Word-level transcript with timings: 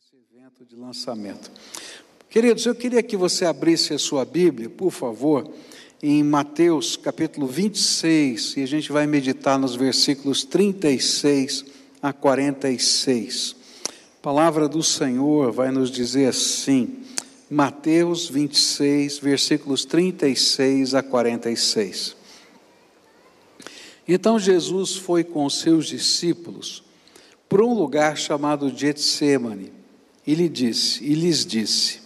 esse 0.00 0.14
evento 0.32 0.64
de 0.64 0.76
lançamento. 0.76 1.50
Queridos, 2.30 2.64
eu 2.66 2.74
queria 2.74 3.02
que 3.02 3.16
você 3.16 3.44
abrisse 3.44 3.92
a 3.92 3.98
sua 3.98 4.24
Bíblia, 4.24 4.70
por 4.70 4.92
favor, 4.92 5.52
em 6.00 6.22
Mateus 6.22 6.96
capítulo 6.96 7.48
26, 7.48 8.58
e 8.58 8.62
a 8.62 8.66
gente 8.66 8.92
vai 8.92 9.08
meditar 9.08 9.58
nos 9.58 9.74
versículos 9.74 10.44
36 10.44 11.64
a 12.00 12.12
46. 12.12 13.56
A 13.88 14.22
palavra 14.22 14.68
do 14.68 14.84
Senhor 14.84 15.50
vai 15.50 15.72
nos 15.72 15.90
dizer 15.90 16.28
assim, 16.28 17.02
Mateus 17.50 18.28
26, 18.28 19.18
versículos 19.18 19.84
36 19.84 20.94
a 20.94 21.02
46. 21.02 22.14
Então 24.06 24.38
Jesus 24.38 24.94
foi 24.94 25.24
com 25.24 25.50
seus 25.50 25.88
discípulos 25.88 26.84
para 27.48 27.64
um 27.64 27.74
lugar 27.74 28.16
chamado 28.16 28.70
Getsemane 28.70 29.77
e 30.28 30.34
lhe 30.34 30.46
disse, 30.46 31.02
e 31.02 31.14
lhes 31.14 31.46
disse: 31.46 32.00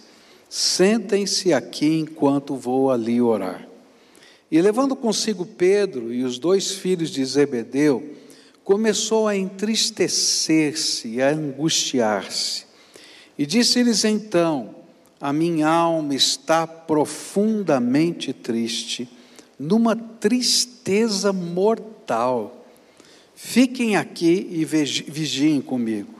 Sentem-se 0.49 1.51
aqui 1.51 1.99
enquanto 1.99 2.55
vou 2.55 2.89
ali 2.89 3.21
orar. 3.21 3.67
E 4.49 4.61
levando 4.61 4.95
consigo 4.95 5.45
Pedro 5.45 6.13
e 6.13 6.23
os 6.23 6.39
dois 6.39 6.71
filhos 6.71 7.09
de 7.09 7.25
Zebedeu, 7.25 8.15
começou 8.63 9.27
a 9.27 9.35
entristecer-se 9.35 11.09
e 11.09 11.21
a 11.21 11.31
angustiar-se. 11.31 12.63
E 13.37 13.45
disse-lhes 13.45 14.05
então: 14.05 14.73
A 15.19 15.33
minha 15.33 15.67
alma 15.67 16.15
está 16.15 16.65
profundamente 16.65 18.31
triste, 18.31 19.09
numa 19.59 19.97
tristeza 19.97 21.33
mortal. 21.33 22.65
Fiquem 23.35 23.97
aqui 23.97 24.47
e 24.49 24.63
vigiem 24.63 25.59
comigo. 25.59 26.12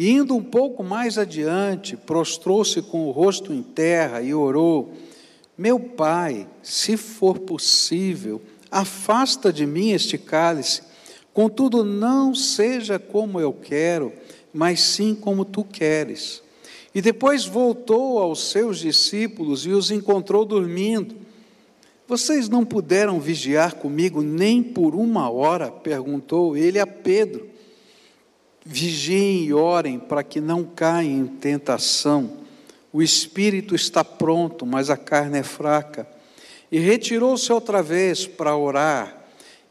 E 0.00 0.10
indo 0.10 0.36
um 0.36 0.44
pouco 0.44 0.84
mais 0.84 1.18
adiante, 1.18 1.96
prostrou-se 1.96 2.80
com 2.82 3.08
o 3.08 3.10
rosto 3.10 3.52
em 3.52 3.64
terra 3.64 4.22
e 4.22 4.32
orou: 4.32 4.92
Meu 5.58 5.80
pai, 5.80 6.46
se 6.62 6.96
for 6.96 7.40
possível, 7.40 8.40
afasta 8.70 9.52
de 9.52 9.66
mim 9.66 9.90
este 9.90 10.16
cálice, 10.16 10.82
contudo, 11.34 11.82
não 11.82 12.32
seja 12.32 12.96
como 12.96 13.40
eu 13.40 13.52
quero, 13.52 14.12
mas 14.54 14.78
sim 14.78 15.16
como 15.16 15.44
tu 15.44 15.64
queres. 15.64 16.44
E 16.94 17.02
depois 17.02 17.44
voltou 17.44 18.20
aos 18.20 18.52
seus 18.52 18.78
discípulos 18.78 19.66
e 19.66 19.70
os 19.70 19.90
encontrou 19.90 20.44
dormindo. 20.44 21.16
Vocês 22.06 22.48
não 22.48 22.64
puderam 22.64 23.18
vigiar 23.18 23.74
comigo 23.74 24.22
nem 24.22 24.62
por 24.62 24.94
uma 24.94 25.28
hora? 25.28 25.72
perguntou 25.72 26.56
ele 26.56 26.78
a 26.78 26.86
Pedro. 26.86 27.57
Vigiem 28.70 29.44
e 29.44 29.54
orem 29.54 29.98
para 29.98 30.22
que 30.22 30.42
não 30.42 30.62
caem 30.62 31.20
em 31.20 31.26
tentação. 31.26 32.36
O 32.92 33.00
espírito 33.00 33.74
está 33.74 34.04
pronto, 34.04 34.66
mas 34.66 34.90
a 34.90 34.96
carne 34.96 35.38
é 35.38 35.42
fraca. 35.42 36.06
E 36.70 36.78
retirou-se 36.78 37.50
outra 37.50 37.82
vez 37.82 38.26
para 38.26 38.54
orar. 38.54 39.24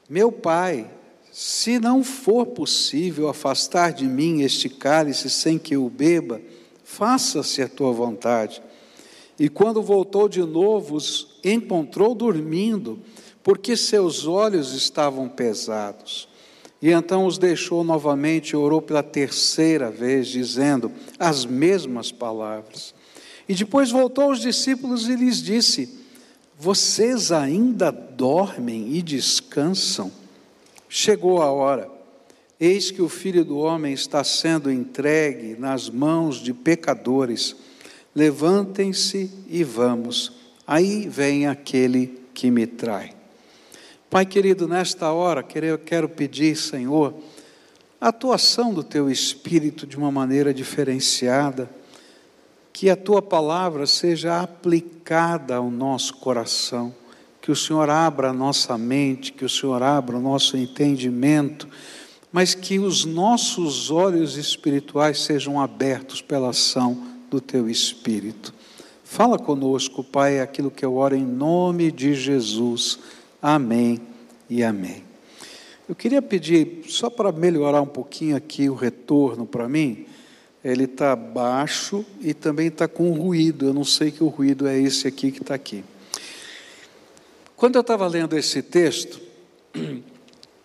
Meu 0.10 0.32
pai, 0.32 0.90
se 1.32 1.78
não 1.78 2.04
for 2.04 2.48
possível 2.48 3.30
afastar 3.30 3.94
de 3.94 4.06
mim 4.06 4.42
este 4.42 4.68
cálice 4.68 5.30
sem 5.30 5.60
que 5.60 5.76
eu 5.76 5.88
beba, 5.92 6.42
faça-se 6.84 7.62
a 7.62 7.70
tua 7.70 7.92
vontade. 7.92 8.64
E 9.38 9.48
quando 9.48 9.84
voltou 9.84 10.28
de 10.28 10.42
novo, 10.42 10.96
os 10.96 11.38
encontrou 11.44 12.16
dormindo, 12.16 13.00
porque 13.44 13.78
seus 13.78 14.26
olhos 14.26 14.74
estavam 14.74 15.30
pesados. 15.30 16.27
E 16.82 16.92
então 16.92 17.26
os 17.26 17.38
deixou 17.38 17.84
novamente 17.84 18.52
e 18.52 18.56
orou 18.56 18.82
pela 18.82 19.02
terceira 19.02 19.90
vez, 19.90 20.28
dizendo 20.28 20.92
as 21.18 21.46
mesmas 21.46 22.12
palavras. 22.12 22.94
E 23.50 23.56
depois 23.56 23.90
voltou 23.90 24.26
aos 24.26 24.40
discípulos 24.40 25.08
e 25.08 25.16
lhes 25.16 25.42
disse: 25.42 25.90
Vocês 26.58 27.32
ainda 27.32 27.92
dormem 27.92 28.96
e 28.96 29.02
descansam? 29.02 30.12
Chegou 30.88 31.42
a 31.42 31.52
hora. 31.52 31.90
Eis 32.60 32.90
que 32.90 33.02
o 33.02 33.10
filho 33.10 33.46
do 33.46 33.58
homem 33.58 33.94
está 33.94 34.24
sendo 34.24 34.72
entregue 34.72 35.56
nas 35.60 35.90
mãos 35.90 36.38
de 36.38 36.54
pecadores. 36.54 37.56
Levantem-se 38.16 39.30
e 39.48 39.64
vamos. 39.64 40.34
Aí 40.66 41.08
vem 41.08 41.48
aquele 41.48 42.20
que 42.34 42.50
me 42.50 42.66
trai. 42.66 43.17
Pai 44.10 44.26
querido, 44.26 44.70
nesta 44.70 45.12
hora, 45.12 45.46
eu 45.56 45.78
quero 45.78 46.08
pedir, 46.08 46.56
Senhor, 46.56 47.14
a 48.00 48.08
atuação 48.08 48.74
do 48.74 48.82
Teu 48.82 49.12
Espírito 49.12 49.86
de 49.86 49.98
uma 49.98 50.10
maneira 50.10 50.54
diferenciada, 50.54 51.70
que 52.72 52.90
a 52.90 52.96
Tua 52.96 53.22
palavra 53.22 53.86
seja 53.86 54.42
aplicada 54.42 55.58
ao 55.58 55.70
nosso 55.70 56.14
coração, 56.16 56.96
que 57.42 57.52
o 57.52 57.56
Senhor 57.56 57.90
abra 57.90 58.30
a 58.30 58.34
nossa 58.34 58.78
mente, 58.78 59.34
que 59.34 59.44
o 59.44 59.50
Senhor 59.50 59.84
abra 59.84 60.16
o 60.16 60.22
nosso 60.22 60.56
entendimento, 60.56 61.68
mas 62.32 62.56
que 62.56 62.80
os 62.80 63.04
nossos 63.04 63.92
olhos 63.92 64.38
espirituais 64.38 65.20
sejam 65.20 65.60
abertos 65.60 66.22
pela 66.22 66.52
ação 66.52 67.04
do 67.30 67.42
Teu 67.42 67.70
Espírito. 67.70 68.54
Fala 69.04 69.38
conosco, 69.38 70.02
Pai, 70.02 70.40
aquilo 70.40 70.72
que 70.72 70.86
eu 70.86 70.96
oro 70.96 71.16
em 71.16 71.26
nome 71.26 71.92
de 71.92 72.14
Jesus. 72.14 73.00
Amém 73.42 74.02
e 74.50 74.64
amém. 74.64 75.04
Eu 75.88 75.96
queria 75.96 76.22
pedir, 76.22 76.82
só 76.88 77.10
para 77.10 77.32
melhorar 77.32 77.82
um 77.82 77.88
pouquinho 77.88 78.36
aqui 78.36 78.68
o 78.70 78.74
retorno 78.74 79.46
para 79.46 79.70
mim, 79.70 80.06
ele 80.64 80.86
está 80.86 81.16
baixo 81.16 82.04
e 82.20 82.34
também 82.34 82.68
está 82.68 82.88
com 82.88 83.12
ruído. 83.12 83.68
Eu 83.68 83.74
não 83.74 83.86
sei 83.86 84.12
que 84.12 84.24
o 84.24 84.28
ruído 84.28 84.68
é 84.68 84.78
esse 84.78 85.08
aqui 85.08 85.32
que 85.32 85.42
está 85.42 85.54
aqui. 85.54 85.84
Quando 87.56 87.76
eu 87.76 87.82
estava 87.82 88.08
lendo 88.08 88.38
esse 88.38 88.62
texto, 88.62 89.22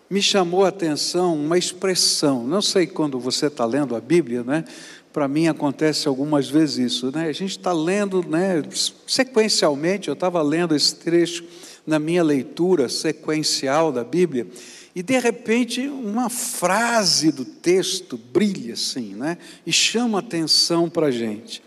me 0.09 0.21
chamou 0.21 0.65
a 0.65 0.69
atenção 0.69 1.35
uma 1.35 1.57
expressão. 1.57 2.43
Não 2.43 2.61
sei 2.61 2.85
quando 2.87 3.19
você 3.19 3.47
está 3.47 3.65
lendo 3.65 3.95
a 3.95 4.01
Bíblia, 4.01 4.43
né? 4.43 4.65
Para 5.13 5.27
mim 5.27 5.47
acontece 5.47 6.07
algumas 6.07 6.49
vezes 6.49 6.93
isso, 6.93 7.11
né? 7.11 7.27
A 7.27 7.31
gente 7.31 7.51
está 7.51 7.71
lendo, 7.71 8.27
né? 8.27 8.63
Sequencialmente, 9.07 10.07
eu 10.07 10.15
estava 10.15 10.41
lendo 10.41 10.75
esse 10.75 10.95
trecho 10.95 11.45
na 11.85 11.99
minha 11.99 12.23
leitura 12.23 12.87
sequencial 12.87 13.91
da 13.91 14.03
Bíblia, 14.03 14.47
e 14.95 15.01
de 15.01 15.19
repente 15.19 15.81
uma 15.87 16.29
frase 16.29 17.31
do 17.31 17.43
texto 17.43 18.17
brilha 18.17 18.73
assim, 18.73 19.15
né? 19.15 19.37
E 19.65 19.73
chama 19.73 20.19
atenção 20.19 20.89
para 20.89 21.07
a 21.07 21.11
gente. 21.11 21.63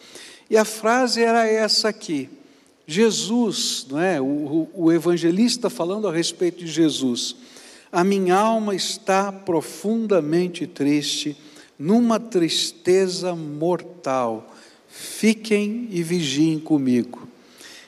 E 0.48 0.56
a 0.56 0.64
frase 0.64 1.22
era 1.22 1.46
essa 1.46 1.88
aqui. 1.88 2.30
Jesus, 2.86 3.84
não 3.90 4.00
é? 4.00 4.20
O, 4.20 4.68
o 4.72 4.92
evangelista 4.92 5.68
falando 5.68 6.06
a 6.06 6.12
respeito 6.12 6.64
de 6.64 6.70
Jesus. 6.70 7.34
A 7.90 8.04
minha 8.04 8.36
alma 8.36 8.74
está 8.74 9.32
profundamente 9.32 10.66
triste, 10.66 11.36
numa 11.76 12.20
tristeza 12.20 13.34
mortal. 13.34 14.54
Fiquem 14.88 15.88
e 15.90 16.02
vigiem 16.02 16.60
comigo. 16.60 17.28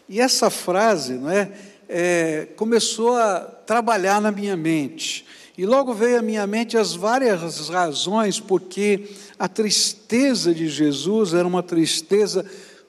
E 0.08 0.20
essa 0.20 0.50
frase, 0.50 1.14
não 1.14 1.30
é? 1.30 1.52
É, 1.88 2.48
começou 2.56 3.16
a 3.16 3.40
trabalhar 3.40 4.20
na 4.20 4.30
minha 4.30 4.56
mente. 4.56 5.24
E 5.56 5.66
logo 5.66 5.92
veio 5.92 6.18
à 6.18 6.22
minha 6.22 6.46
mente 6.46 6.76
as 6.76 6.94
várias 6.94 7.68
razões 7.68 8.38
porque 8.38 9.08
a 9.38 9.48
tristeza 9.48 10.54
de 10.54 10.68
Jesus 10.68 11.34
era 11.34 11.48
uma 11.48 11.62
tristeza 11.62 12.44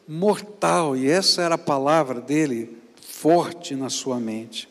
mortal, 0.08 0.98
e 0.98 1.10
essa 1.10 1.42
era 1.42 1.56
a 1.56 1.58
palavra 1.58 2.20
dele 2.20 2.78
forte 3.00 3.76
na 3.76 3.90
sua 3.90 4.20
mente. 4.20 4.68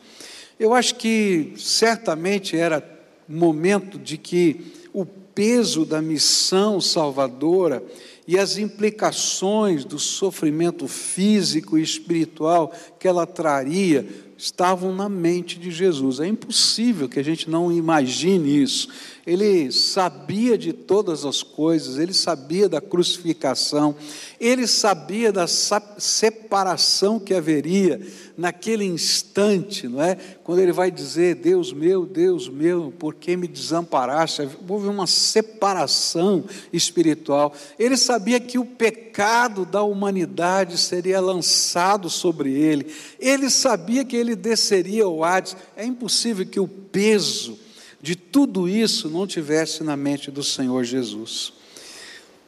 Eu 0.59 0.73
acho 0.73 0.95
que 0.95 1.53
certamente 1.57 2.57
era 2.57 2.83
momento 3.27 3.97
de 3.97 4.17
que 4.17 4.73
o 4.91 5.05
peso 5.05 5.85
da 5.85 6.01
missão 6.01 6.81
salvadora 6.81 7.81
e 8.29 8.37
as 8.37 8.59
implicações 8.59 9.83
do 9.83 9.97
sofrimento 9.97 10.87
físico 10.87 11.79
e 11.79 11.81
espiritual 11.81 12.71
que 12.99 13.07
ela 13.07 13.25
traria 13.25 14.07
estavam 14.39 14.95
na 14.95 15.09
mente 15.09 15.59
de 15.59 15.69
Jesus. 15.69 16.21
É 16.21 16.27
impossível 16.27 17.09
que 17.09 17.19
a 17.19 17.23
gente 17.23 17.49
não 17.49 17.69
imagine 17.69 18.63
isso. 18.63 18.87
Ele 19.27 19.71
sabia 19.71 20.57
de 20.57 20.71
todas 20.71 21.25
as 21.25 21.43
coisas, 21.43 21.99
ele 21.99 22.13
sabia 22.13 22.67
da 22.67 22.81
crucificação, 22.81 23.95
ele 24.39 24.65
sabia 24.65 25.31
da 25.31 25.45
separação 25.45 27.19
que 27.19 27.33
haveria 27.33 28.01
naquele 28.37 28.85
instante, 28.85 29.87
não 29.87 30.01
é? 30.01 30.15
Quando 30.43 30.59
ele 30.59 30.71
vai 30.71 30.89
dizer: 30.89 31.35
Deus 31.35 31.73
meu, 31.73 32.05
Deus 32.05 32.47
meu, 32.47 32.93
por 32.97 33.13
que 33.13 33.35
me 33.35 33.47
desamparaste? 33.47 34.47
Houve 34.67 34.87
uma 34.87 35.05
separação 35.05 36.45
espiritual. 36.71 37.53
Ele 37.77 37.97
sabia 37.97 38.39
que 38.39 38.57
o 38.57 38.65
pecado 38.65 39.65
da 39.65 39.83
humanidade 39.83 40.77
seria 40.77 41.19
lançado 41.19 42.09
sobre 42.09 42.53
ele. 42.53 42.87
Ele 43.19 43.49
sabia 43.49 44.05
que 44.05 44.15
ele 44.15 44.28
desceria 44.35 45.03
ao 45.03 45.23
Hades. 45.23 45.55
É 45.75 45.85
impossível 45.85 46.45
que 46.45 46.59
o 46.59 46.67
peso 46.67 47.57
de 48.01 48.15
tudo 48.15 48.67
isso 48.67 49.09
não 49.09 49.27
tivesse 49.27 49.83
na 49.83 49.97
mente 49.97 50.31
do 50.31 50.43
Senhor 50.43 50.83
Jesus. 50.83 51.53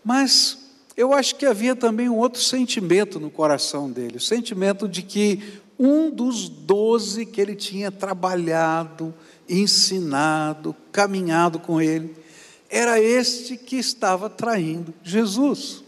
Mas 0.04 0.58
eu 0.96 1.14
acho 1.14 1.36
que 1.36 1.46
havia 1.46 1.76
também 1.76 2.10
um 2.10 2.18
outro 2.18 2.42
sentimento 2.42 3.20
no 3.20 3.30
coração 3.30 3.90
dele, 3.90 4.18
o 4.18 4.22
sentimento 4.22 4.88
de 4.88 5.02
que 5.02 5.62
um 5.78 6.10
dos 6.10 6.48
doze 6.48 7.26
que 7.26 7.42
ele 7.42 7.56
tinha 7.56 7.92
trabalhado, 7.92 9.14
ensinado, 9.50 10.76
caminhado 10.92 11.60
com 11.60 11.82
ele, 11.82 12.16
era 12.70 13.02
este 13.02 13.58
que 13.58 13.76
estava 13.76 14.30
traindo 14.30 14.94
Jesus. 15.04 15.84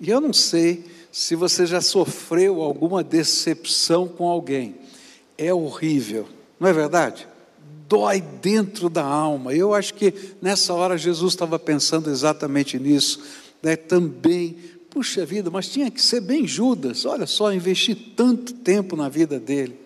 E 0.00 0.10
eu 0.10 0.20
não 0.20 0.32
sei 0.32 0.84
se 1.12 1.34
você 1.34 1.66
já 1.66 1.80
sofreu 1.80 2.62
alguma 2.62 3.04
decepção 3.04 4.08
com 4.08 4.26
alguém, 4.26 4.76
é 5.40 5.54
horrível, 5.54 6.28
não 6.58 6.68
é 6.68 6.72
verdade? 6.72 7.26
Dói 7.88 8.20
dentro 8.20 8.90
da 8.90 9.02
alma. 9.02 9.54
Eu 9.54 9.74
acho 9.74 9.94
que 9.94 10.12
nessa 10.40 10.74
hora 10.74 10.98
Jesus 10.98 11.32
estava 11.32 11.58
pensando 11.58 12.10
exatamente 12.10 12.78
nisso, 12.78 13.24
né? 13.62 13.74
Também, 13.74 14.56
puxa 14.90 15.24
vida, 15.24 15.50
mas 15.50 15.68
tinha 15.68 15.90
que 15.90 16.00
ser 16.00 16.20
bem 16.20 16.46
Judas. 16.46 17.06
Olha 17.06 17.26
só, 17.26 17.50
investir 17.52 17.96
tanto 18.14 18.52
tempo 18.52 18.94
na 18.94 19.08
vida 19.08 19.40
dele. 19.40 19.80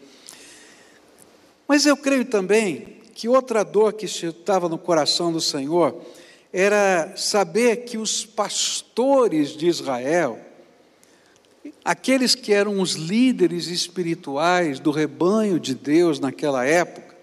Mas 1.68 1.86
eu 1.86 1.96
creio 1.96 2.24
também 2.24 2.98
que 3.14 3.28
outra 3.28 3.62
dor 3.62 3.92
que 3.92 4.06
estava 4.06 4.68
no 4.68 4.76
coração 4.76 5.32
do 5.32 5.40
Senhor 5.40 5.96
era 6.52 7.14
saber 7.16 7.84
que 7.84 7.96
os 7.96 8.26
pastores 8.26 9.56
de 9.56 9.68
Israel 9.68 10.38
aqueles 11.84 12.34
que 12.34 12.52
eram 12.52 12.81
os 12.81 12.94
líderes 12.94 13.66
espirituais 13.66 14.81
do 14.81 14.90
rebanho 14.90 15.61
de 15.61 15.75
Deus 15.75 16.19
naquela 16.19 16.64
época, 16.64 17.14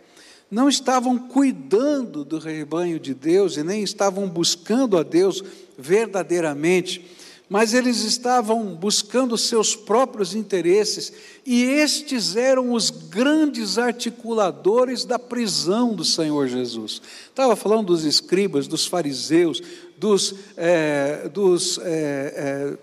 não 0.49 0.67
estavam 0.67 1.17
cuidando 1.17 2.25
do 2.25 2.37
rebanho 2.37 2.99
de 2.99 3.13
Deus 3.13 3.55
e 3.55 3.63
nem 3.63 3.81
estavam 3.81 4.27
buscando 4.27 4.97
a 4.97 5.03
Deus 5.03 5.41
verdadeiramente, 5.77 7.05
mas 7.47 7.73
eles 7.73 8.03
estavam 8.03 8.75
buscando 8.75 9.37
seus 9.37 9.75
próprios 9.75 10.33
interesses, 10.33 11.11
e 11.45 11.63
estes 11.63 12.37
eram 12.37 12.71
os 12.71 12.89
grandes 12.89 13.77
articuladores 13.77 15.03
da 15.03 15.19
prisão 15.19 15.93
do 15.93 16.05
Senhor 16.05 16.47
Jesus. 16.47 17.01
Estava 17.27 17.55
falando 17.57 17.87
dos 17.87 18.05
escribas, 18.05 18.67
dos 18.67 18.85
fariseus, 18.85 19.61
dos, 20.01 20.33
é, 20.57 21.29
dos 21.31 21.77
é, 21.77 21.83
é, 21.85 22.77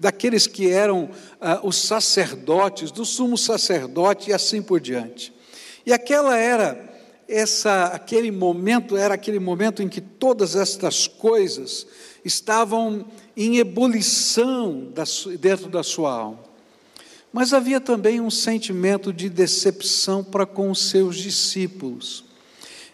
daqueles 0.00 0.48
que 0.48 0.68
eram 0.68 1.08
ah, 1.40 1.60
os 1.62 1.76
sacerdotes, 1.76 2.90
do 2.90 3.04
sumo 3.04 3.38
sacerdote 3.38 4.30
e 4.30 4.32
assim 4.32 4.60
por 4.60 4.80
diante. 4.80 5.32
E 5.86 5.92
aquela 5.92 6.36
era 6.36 6.84
essa 7.28 7.84
aquele 7.86 8.32
momento 8.32 8.96
era 8.96 9.14
aquele 9.14 9.38
momento 9.38 9.80
em 9.80 9.88
que 9.88 10.00
todas 10.00 10.56
estas 10.56 11.06
coisas 11.06 11.86
estavam 12.24 13.06
em 13.36 13.58
ebulição 13.58 14.92
dentro 15.38 15.68
da 15.68 15.84
sua 15.84 16.12
alma. 16.12 16.40
Mas 17.32 17.52
havia 17.52 17.80
também 17.80 18.20
um 18.20 18.30
sentimento 18.30 19.12
de 19.12 19.28
decepção 19.28 20.24
para 20.24 20.44
com 20.44 20.68
os 20.70 20.90
seus 20.90 21.16
discípulos, 21.16 22.24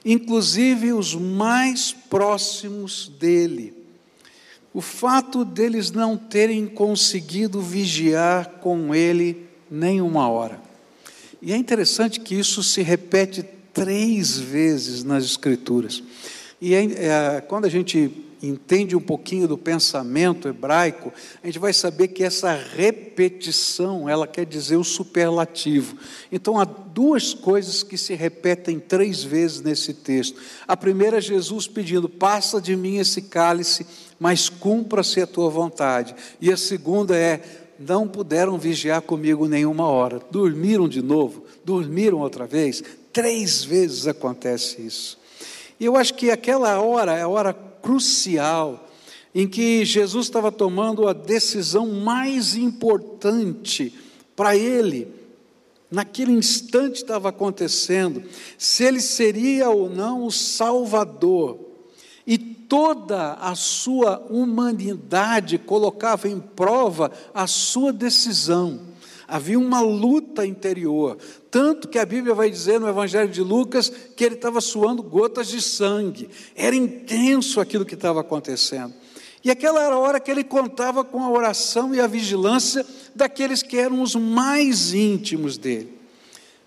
inclusive 0.05 0.93
os 0.93 1.15
mais 1.15 1.93
próximos 1.93 3.09
dele. 3.19 3.75
O 4.75 4.81
fato 4.81 5.45
deles 5.45 5.91
não 5.91 6.17
terem 6.17 6.67
conseguido 6.67 7.61
vigiar 7.61 8.59
com 8.61 8.95
ele 8.95 9.47
nem 9.71 10.01
uma 10.01 10.29
hora. 10.29 10.61
E 11.41 11.53
é 11.53 11.57
interessante 11.57 12.21
que 12.21 12.35
isso 12.35 12.63
se 12.63 12.83
repete 12.83 13.45
três 13.73 14.39
vezes 14.39 15.03
nas 15.03 15.25
Escrituras. 15.25 16.03
E 16.61 16.75
é, 16.75 16.85
é, 16.85 17.41
quando 17.41 17.65
a 17.65 17.69
gente 17.69 18.11
entende 18.43 18.97
um 18.97 19.01
pouquinho 19.01 19.47
do 19.47 19.57
pensamento 19.57 20.49
hebraico, 20.49 21.13
a 21.43 21.47
gente 21.47 21.61
vai 21.61 21.73
saber 21.73 22.09
que 22.09 22.25
essa 22.25 22.53
repetição, 22.53 24.09
ela 24.09 24.27
quer 24.27 24.45
dizer 24.45 24.77
o 24.77 24.85
superlativo. 24.85 25.97
Então 26.31 26.59
há 26.59 26.65
duas 26.65 27.33
coisas 27.33 27.83
que 27.83 27.97
se 27.97 28.15
repetem 28.15 28.81
três 28.81 29.23
vezes 29.23 29.61
nesse 29.61 29.95
texto. 29.95 30.41
A 30.67 30.77
primeira 30.77 31.19
é 31.19 31.21
Jesus 31.21 31.69
pedindo: 31.69 32.09
"Passa 32.09 32.61
de 32.61 32.75
mim 32.75 32.99
esse 32.99 33.23
cálice, 33.23 33.87
mas 34.19 34.49
cumpra-se 34.49 35.21
a 35.21 35.27
tua 35.27 35.49
vontade". 35.49 36.15
E 36.41 36.53
a 36.53 36.57
segunda 36.57 37.17
é: 37.17 37.41
"Não 37.79 38.09
puderam 38.09 38.59
vigiar 38.59 39.03
comigo 39.03 39.47
nenhuma 39.47 39.87
hora". 39.87 40.21
Dormiram 40.31 40.89
de 40.89 41.01
novo, 41.01 41.45
dormiram 41.65 42.19
outra 42.19 42.47
vez. 42.47 42.83
Três 43.13 43.63
vezes 43.63 44.07
acontece 44.07 44.83
isso. 44.83 45.19
E 45.79 45.85
eu 45.85 45.97
acho 45.97 46.15
que 46.15 46.31
aquela 46.31 46.81
hora 46.81 47.13
é 47.15 47.23
a 47.23 47.29
hora 47.29 47.72
crucial 47.83 48.89
em 49.35 49.49
que 49.49 49.85
Jesus 49.85 50.27
estava 50.27 50.53
tomando 50.53 51.09
a 51.09 51.13
decisão 51.13 51.87
mais 51.87 52.55
importante 52.55 53.95
para 54.37 54.57
ele. 54.57 55.09
Naquele 55.91 56.33
instante 56.33 56.97
estava 56.97 57.29
acontecendo, 57.29 58.23
se 58.57 58.85
ele 58.85 59.01
seria 59.01 59.69
ou 59.71 59.91
não 59.91 60.25
o 60.25 60.31
Salvador. 60.31 61.59
E 62.27 62.39
toda 62.39 63.35
a 63.35 63.55
sua 63.55 64.19
humanidade 64.31 65.59
colocava 65.59 66.29
em 66.29 66.41
prova 66.41 67.11
a 67.35 67.47
sua 67.47 67.93
decisão. 67.93 68.81
Havia 69.27 69.59
uma 69.59 69.81
luta 69.81 70.47
interior, 70.47 71.19
tanto 71.53 71.87
que 71.87 71.99
a 71.99 72.07
Bíblia 72.07 72.35
vai 72.35 72.49
dizer 72.49 72.81
no 72.81 72.89
Evangelho 72.89 73.31
de 73.31 73.43
Lucas 73.43 73.93
que 74.17 74.25
ele 74.25 74.37
estava 74.37 74.59
suando 74.59 75.03
gotas 75.03 75.49
de 75.49 75.61
sangue. 75.61 76.31
Era 76.57 76.75
intenso 76.75 77.61
aquilo 77.61 77.85
que 77.85 77.93
estava 77.93 78.23
acontecendo. 78.23 78.95
E 79.45 79.51
aquela 79.51 79.83
era 79.83 79.95
a 79.95 79.99
hora 79.99 80.19
que 80.19 80.31
ele 80.31 80.43
contava 80.43 81.05
com 81.05 81.23
a 81.23 81.31
oração 81.31 81.95
e 81.95 82.01
a 82.01 82.07
vigilância 82.07 82.87
daqueles 83.15 83.63
que 83.63 83.77
eram 83.77 84.01
os 84.01 84.15
mais 84.15 84.95
íntimos 84.95 85.59
dele. 85.59 85.93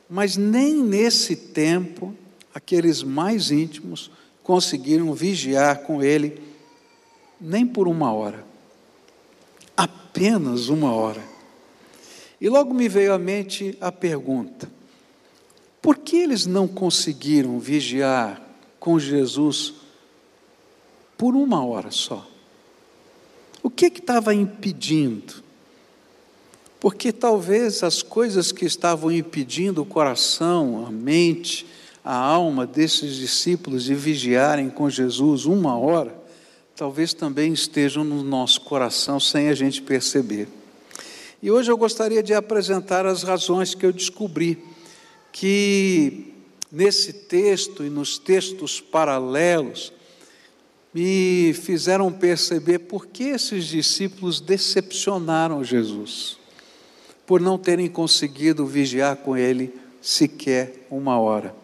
Mas 0.08 0.38
nem 0.38 0.76
nesse 0.76 1.36
tempo, 1.36 2.14
aqueles 2.54 3.02
mais 3.02 3.50
íntimos 3.50 4.12
conseguiram 4.44 5.16
vigiar 5.16 5.80
com 5.80 6.04
ele, 6.04 6.40
nem 7.42 7.66
por 7.66 7.88
uma 7.88 8.14
hora. 8.14 8.46
Apenas 9.76 10.70
uma 10.70 10.94
hora. 10.94 11.35
E 12.46 12.48
logo 12.48 12.76
me 12.76 12.88
veio 12.88 13.12
à 13.12 13.18
mente 13.18 13.76
a 13.82 13.92
pergunta: 13.92 14.70
por 15.82 15.98
que 15.98 16.18
eles 16.18 16.46
não 16.46 16.68
conseguiram 16.68 17.58
vigiar 17.58 18.40
com 18.80 19.00
Jesus 19.00 19.74
por 21.18 21.36
uma 21.36 21.66
hora 21.66 21.90
só? 21.90 22.24
O 23.64 23.70
que 23.72 23.88
estava 23.88 24.32
impedindo? 24.32 25.44
Porque 26.80 27.12
talvez 27.12 27.82
as 27.82 28.04
coisas 28.04 28.52
que 28.52 28.66
estavam 28.66 29.12
impedindo 29.12 29.82
o 29.82 29.86
coração, 29.86 30.86
a 30.86 30.92
mente, 30.92 31.66
a 32.04 32.16
alma 32.16 32.68
desses 32.68 33.16
discípulos 33.16 33.86
de 33.86 33.96
vigiarem 33.96 34.70
com 34.70 34.88
Jesus 34.88 35.46
uma 35.46 35.76
hora, 35.80 36.16
talvez 36.76 37.12
também 37.12 37.54
estejam 37.54 38.04
no 38.04 38.24
nosso 38.24 38.62
coração 38.62 39.20
sem 39.20 39.50
a 39.50 39.56
gente 39.56 39.82
perceber. 39.82 40.48
E 41.46 41.52
hoje 41.52 41.72
eu 41.72 41.78
gostaria 41.78 42.24
de 42.24 42.34
apresentar 42.34 43.06
as 43.06 43.22
razões 43.22 43.76
que 43.76 43.86
eu 43.86 43.94
descobri 43.94 44.58
que 45.32 46.34
nesse 46.72 47.14
texto 47.14 47.86
e 47.86 47.90
nos 47.92 48.18
textos 48.18 48.82
paralelos 48.82 49.94
me 50.92 51.54
fizeram 51.54 52.12
perceber 52.12 52.80
por 52.80 53.06
que 53.06 53.26
esses 53.26 53.68
discípulos 53.68 54.42
decepcionaram 54.42 55.64
Jesus, 55.64 56.40
por 57.28 57.40
não 57.40 57.60
terem 57.60 57.92
conseguido 57.92 58.66
vigiar 58.66 59.18
com 59.18 59.38
ele 59.38 59.72
sequer 60.02 60.88
uma 60.90 61.20
hora. 61.20 61.56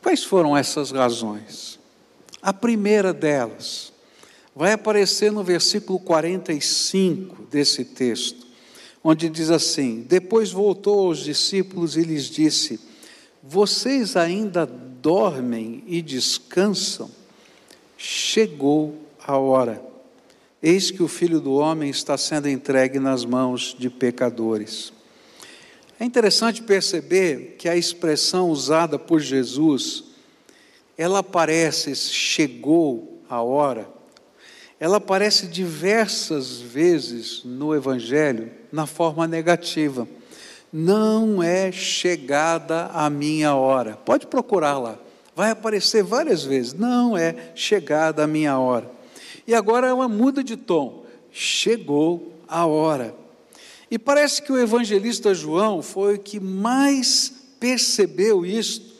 Quais 0.00 0.22
foram 0.22 0.56
essas 0.56 0.92
razões? 0.92 1.80
A 2.40 2.52
primeira 2.52 3.12
delas, 3.12 3.92
vai 4.56 4.72
aparecer 4.72 5.30
no 5.30 5.44
versículo 5.44 5.98
45 6.00 7.42
desse 7.50 7.84
texto, 7.84 8.46
onde 9.04 9.28
diz 9.28 9.50
assim: 9.50 10.00
Depois 10.08 10.50
voltou 10.50 11.08
aos 11.08 11.18
discípulos 11.18 11.94
e 11.94 12.00
lhes 12.00 12.24
disse: 12.24 12.80
Vocês 13.42 14.16
ainda 14.16 14.64
dormem 14.64 15.84
e 15.86 16.00
descansam? 16.00 17.10
Chegou 17.98 18.94
a 19.22 19.36
hora. 19.36 19.84
Eis 20.62 20.90
que 20.90 21.02
o 21.02 21.08
filho 21.08 21.38
do 21.38 21.52
homem 21.52 21.90
está 21.90 22.16
sendo 22.16 22.48
entregue 22.48 22.98
nas 22.98 23.26
mãos 23.26 23.76
de 23.78 23.90
pecadores. 23.90 24.90
É 26.00 26.04
interessante 26.04 26.62
perceber 26.62 27.56
que 27.58 27.68
a 27.68 27.76
expressão 27.76 28.50
usada 28.50 28.98
por 28.98 29.20
Jesus, 29.20 30.04
ela 30.96 31.18
aparece, 31.18 31.94
chegou 31.94 33.22
a 33.28 33.42
hora, 33.42 33.95
ela 34.78 34.98
aparece 34.98 35.46
diversas 35.46 36.58
vezes 36.60 37.42
no 37.44 37.74
Evangelho 37.74 38.50
na 38.70 38.86
forma 38.86 39.26
negativa. 39.26 40.06
Não 40.72 41.42
é 41.42 41.72
chegada 41.72 42.86
a 42.92 43.08
minha 43.08 43.54
hora. 43.54 43.96
Pode 43.96 44.26
procurar 44.26 44.78
lá. 44.78 44.98
Vai 45.34 45.50
aparecer 45.50 46.02
várias 46.02 46.44
vezes. 46.44 46.74
Não 46.74 47.16
é 47.16 47.52
chegada 47.54 48.24
a 48.24 48.26
minha 48.26 48.58
hora. 48.58 48.90
E 49.46 49.54
agora 49.54 49.86
ela 49.86 50.08
muda 50.08 50.44
de 50.44 50.56
tom. 50.56 51.04
chegou 51.30 52.34
a 52.48 52.66
hora. 52.66 53.14
E 53.90 53.98
parece 53.98 54.42
que 54.42 54.52
o 54.52 54.58
evangelista 54.58 55.34
João 55.34 55.82
foi 55.82 56.16
o 56.16 56.18
que 56.18 56.40
mais 56.40 57.32
percebeu 57.60 58.44
isso, 58.44 58.95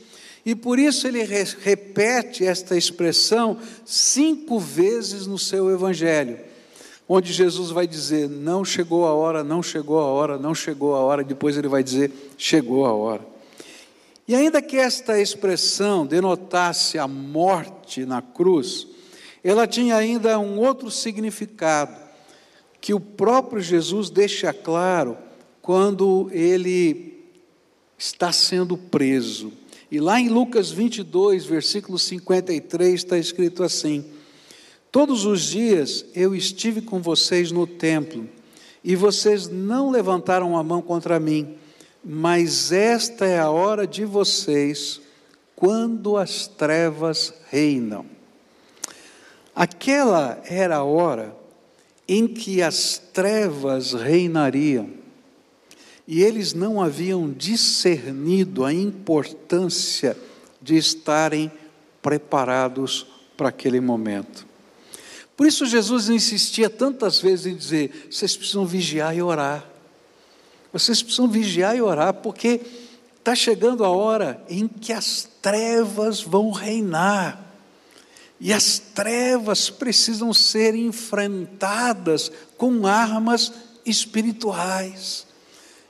e 0.46 0.54
por 0.54 0.78
isso 0.78 1.08
ele 1.08 1.24
repete 1.24 2.46
esta 2.46 2.76
expressão 2.76 3.58
cinco 3.84 4.60
vezes 4.60 5.26
no 5.26 5.36
seu 5.36 5.68
evangelho, 5.72 6.38
onde 7.08 7.32
Jesus 7.32 7.72
vai 7.72 7.84
dizer: 7.84 8.28
Não 8.28 8.64
chegou 8.64 9.04
a 9.06 9.12
hora, 9.12 9.42
não 9.42 9.60
chegou 9.60 9.98
a 9.98 10.04
hora, 10.04 10.38
não 10.38 10.54
chegou 10.54 10.94
a 10.94 11.00
hora, 11.00 11.24
depois 11.24 11.56
ele 11.56 11.66
vai 11.66 11.82
dizer: 11.82 12.12
Chegou 12.38 12.86
a 12.86 12.92
hora. 12.92 13.26
E 14.28 14.36
ainda 14.36 14.62
que 14.62 14.76
esta 14.76 15.20
expressão 15.20 16.06
denotasse 16.06 16.96
a 16.96 17.08
morte 17.08 18.06
na 18.06 18.22
cruz, 18.22 18.86
ela 19.42 19.66
tinha 19.66 19.96
ainda 19.96 20.38
um 20.38 20.60
outro 20.60 20.92
significado 20.92 21.96
que 22.80 22.94
o 22.94 23.00
próprio 23.00 23.60
Jesus 23.60 24.10
deixa 24.10 24.52
claro 24.52 25.18
quando 25.60 26.30
ele 26.32 27.24
está 27.98 28.30
sendo 28.30 28.76
preso. 28.76 29.52
E 29.90 30.00
lá 30.00 30.20
em 30.20 30.28
Lucas 30.28 30.70
22, 30.70 31.44
versículo 31.44 31.98
53, 31.98 32.94
está 32.94 33.16
escrito 33.16 33.62
assim: 33.62 34.04
Todos 34.90 35.24
os 35.24 35.42
dias 35.42 36.04
eu 36.14 36.34
estive 36.34 36.80
com 36.80 37.00
vocês 37.00 37.52
no 37.52 37.66
templo, 37.66 38.28
e 38.82 38.96
vocês 38.96 39.48
não 39.48 39.90
levantaram 39.90 40.56
a 40.56 40.62
mão 40.62 40.82
contra 40.82 41.20
mim, 41.20 41.56
mas 42.04 42.72
esta 42.72 43.26
é 43.26 43.38
a 43.38 43.50
hora 43.50 43.86
de 43.86 44.04
vocês, 44.04 45.00
quando 45.54 46.16
as 46.16 46.46
trevas 46.46 47.32
reinam. 47.50 48.06
Aquela 49.54 50.42
era 50.44 50.76
a 50.76 50.84
hora 50.84 51.34
em 52.08 52.28
que 52.28 52.60
as 52.60 53.00
trevas 53.12 53.92
reinariam. 53.92 54.90
E 56.06 56.22
eles 56.22 56.54
não 56.54 56.80
haviam 56.80 57.30
discernido 57.30 58.64
a 58.64 58.72
importância 58.72 60.16
de 60.62 60.76
estarem 60.76 61.50
preparados 62.00 63.06
para 63.36 63.48
aquele 63.48 63.80
momento. 63.80 64.46
Por 65.36 65.46
isso 65.46 65.66
Jesus 65.66 66.08
insistia 66.08 66.70
tantas 66.70 67.20
vezes 67.20 67.46
em 67.46 67.56
dizer: 67.56 68.08
vocês 68.10 68.36
precisam 68.36 68.64
vigiar 68.64 69.16
e 69.16 69.20
orar. 69.20 69.64
Vocês 70.72 71.02
precisam 71.02 71.28
vigiar 71.28 71.76
e 71.76 71.82
orar, 71.82 72.14
porque 72.14 72.60
está 73.18 73.34
chegando 73.34 73.84
a 73.84 73.88
hora 73.88 74.42
em 74.48 74.68
que 74.68 74.92
as 74.92 75.28
trevas 75.42 76.20
vão 76.20 76.50
reinar. 76.50 77.44
E 78.38 78.52
as 78.52 78.78
trevas 78.78 79.70
precisam 79.70 80.32
ser 80.32 80.74
enfrentadas 80.74 82.30
com 82.56 82.86
armas 82.86 83.52
espirituais. 83.84 85.25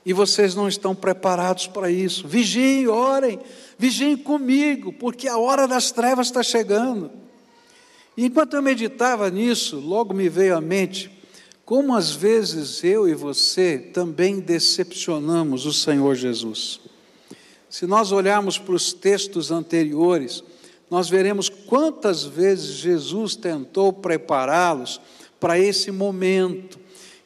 E 0.07 0.13
vocês 0.13 0.55
não 0.55 0.67
estão 0.67 0.95
preparados 0.95 1.67
para 1.67 1.91
isso. 1.91 2.27
Vigiem, 2.27 2.87
orem, 2.87 3.37
vigiem 3.77 4.17
comigo, 4.17 4.91
porque 4.91 5.27
a 5.27 5.37
hora 5.37 5.67
das 5.67 5.91
trevas 5.91 6.27
está 6.27 6.41
chegando. 6.41 7.11
E 8.15 8.25
enquanto 8.25 8.55
eu 8.55 8.61
meditava 8.63 9.29
nisso, 9.29 9.79
logo 9.79 10.15
me 10.15 10.29
veio 10.29 10.57
à 10.57 10.61
mente 10.61 11.15
como 11.67 11.93
às 11.93 12.11
vezes 12.11 12.81
eu 12.81 13.09
e 13.09 13.13
você 13.13 13.77
também 13.77 14.39
decepcionamos 14.39 15.65
o 15.65 15.73
Senhor 15.73 16.15
Jesus. 16.15 16.79
Se 17.69 17.85
nós 17.85 18.13
olharmos 18.13 18.57
para 18.57 18.73
os 18.73 18.93
textos 18.93 19.51
anteriores, 19.51 20.41
nós 20.89 21.09
veremos 21.09 21.49
quantas 21.49 22.23
vezes 22.23 22.77
Jesus 22.77 23.35
tentou 23.35 23.91
prepará-los 23.91 25.01
para 25.41 25.59
esse 25.59 25.91
momento. 25.91 26.79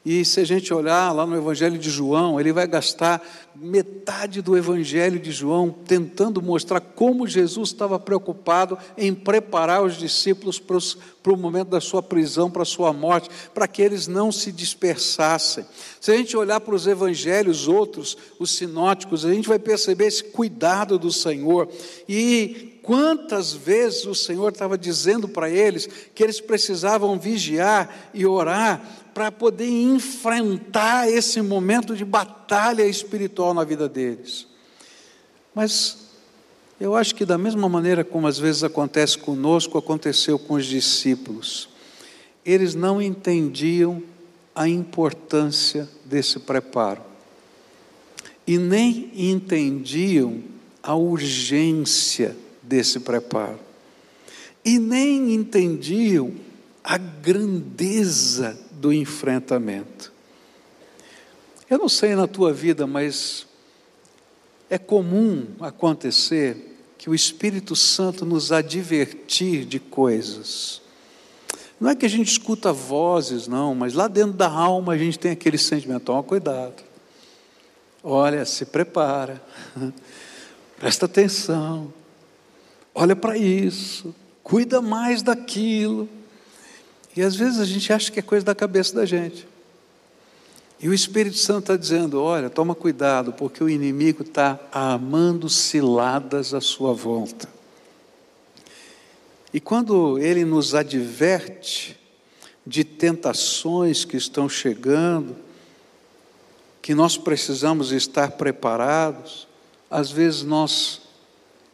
E 0.04 0.26
se 0.26 0.40
a 0.40 0.44
gente 0.44 0.74
olhar 0.74 1.12
lá 1.12 1.28
no 1.28 1.38
Evangelho 1.38 1.78
de 1.78 1.90
João, 1.92 2.40
ele 2.40 2.52
vai 2.52 2.66
gastar 2.66 3.22
metade 3.56 4.42
do 4.42 4.58
Evangelho 4.58 5.20
de 5.20 5.32
João 5.32 5.70
tentando 5.70 6.42
mostrar 6.42 6.82
como 6.82 7.28
Jesus 7.28 7.70
estava 7.70 8.00
preocupado 8.00 8.76
em 8.98 9.14
preparar 9.14 9.84
os 9.84 9.98
discípulos 9.98 10.58
para, 10.58 10.78
os, 10.78 10.98
para 11.22 11.32
o 11.32 11.38
momento 11.38 11.68
da 11.68 11.80
sua 11.80 12.02
prisão, 12.02 12.50
para 12.50 12.64
a 12.64 12.66
sua 12.66 12.92
morte, 12.92 13.30
para 13.54 13.68
que 13.68 13.84
eles 13.84 14.08
não 14.08 14.32
se 14.32 14.52
dispersassem. 14.52 15.66
Se 16.00 16.12
a 16.12 16.18
gente 16.18 16.36
olhar 16.36 16.60
para 16.62 16.74
os 16.74 16.88
evangelhos 16.88 17.68
outros, 17.68 18.18
os 18.40 18.50
sinóticos, 18.56 19.24
a 19.24 19.32
gente 19.32 19.48
vai 19.48 19.60
perceber 19.60 20.08
esse 20.08 20.24
cuidado 20.24 20.98
do 20.98 21.12
Senhor. 21.12 21.70
E 22.10 22.80
quantas 22.82 23.54
vezes 23.54 24.06
o 24.06 24.16
Senhor 24.16 24.52
estava 24.52 24.78
dizendo 24.78 25.28
para 25.28 25.50
eles 25.50 25.88
que 26.16 26.24
eles 26.24 26.42
precisavam 26.42 27.20
vigiar 27.20 28.10
e 28.14 28.26
orar 28.26 28.82
para 29.14 29.32
poder 29.32 29.70
enfrentar 29.70 31.10
esse 31.10 31.42
momento 31.42 31.96
de 31.96 32.06
batalha 32.06 32.86
espiritual 32.86 33.54
na 33.54 33.64
vida 33.64 33.88
deles. 33.90 34.48
Mas 35.54 36.10
eu 36.80 36.96
acho 36.96 37.14
que, 37.14 37.26
da 37.26 37.38
mesma 37.38 37.68
maneira 37.70 38.04
como 38.04 38.28
às 38.28 38.40
vezes 38.40 38.64
acontece 38.64 39.18
conosco, 39.18 39.78
aconteceu 39.78 40.40
com 40.40 40.56
os 40.56 40.66
discípulos. 40.66 41.70
Eles 42.46 42.74
não 42.74 43.02
entendiam 43.02 44.02
a 44.56 44.68
importância 44.68 45.88
desse 46.06 46.40
preparo 46.40 47.02
e 48.48 48.58
nem 48.58 49.12
entendiam 49.16 50.42
a 50.82 50.96
urgência 50.96 52.36
desse 52.64 53.00
preparo 53.00 53.60
e 54.64 54.80
nem 54.80 55.34
entendiam 55.34 56.32
a 56.84 56.98
grandeza 56.98 58.60
do 58.82 58.92
enfrentamento. 58.92 60.12
Eu 61.70 61.78
não 61.78 61.88
sei 61.88 62.16
na 62.16 62.28
tua 62.28 62.52
vida, 62.52 62.88
mas 62.88 63.46
é 64.70 64.78
comum 64.78 65.48
acontecer 65.62 66.76
que 66.98 67.10
o 67.10 67.16
Espírito 67.16 67.76
Santo 67.76 68.26
nos 68.26 68.52
advertir 68.52 69.66
de 69.66 69.80
coisas. 69.80 70.82
Não 71.80 71.90
é 71.90 71.96
que 71.96 72.06
a 72.06 72.10
gente 72.10 72.32
escuta 72.32 72.74
vozes, 72.74 73.48
não, 73.48 73.74
mas 73.74 73.94
lá 73.94 74.08
dentro 74.08 74.34
da 74.34 74.50
alma 74.50 74.94
a 74.94 74.98
gente 74.98 75.18
tem 75.18 75.32
aquele 75.32 75.58
sentimento: 75.58 76.04
toma 76.04 76.24
cuidado, 76.24 76.84
olha, 78.04 78.46
se 78.46 78.66
prepara, 78.66 79.42
presta 80.78 81.06
atenção, 81.06 81.94
olha 82.94 83.16
para 83.16 83.38
isso, 83.38 84.14
cuida 84.44 84.82
mais 84.82 85.22
daquilo. 85.22 86.10
E 87.16 87.22
às 87.22 87.36
vezes 87.36 87.60
a 87.60 87.66
gente 87.66 87.92
acha 87.92 88.12
que 88.12 88.20
é 88.20 88.22
coisa 88.24 88.46
da 88.46 88.56
cabeça 88.56 88.96
da 88.96 89.06
gente. 89.06 89.48
E 90.82 90.90
o 90.90 90.94
Espírito 90.94 91.38
Santo 91.38 91.62
está 91.62 91.78
dizendo: 91.78 92.22
olha, 92.22 92.50
toma 92.50 92.74
cuidado, 92.74 93.34
porque 93.34 93.64
o 93.64 93.70
inimigo 93.70 94.24
está 94.24 94.60
amando 94.72 95.48
ciladas 95.50 96.54
à 96.54 96.62
sua 96.62 96.94
volta. 96.94 97.48
E 99.54 99.60
quando 99.60 100.18
ele 100.18 100.46
nos 100.46 100.74
adverte 100.74 102.00
de 102.66 102.84
tentações 102.84 104.06
que 104.06 104.16
estão 104.16 104.48
chegando, 104.48 105.36
que 106.82 106.96
nós 106.96 107.18
precisamos 107.18 107.92
estar 107.92 108.32
preparados, 108.32 109.48
às 109.90 110.10
vezes 110.10 110.44
nós 110.44 111.02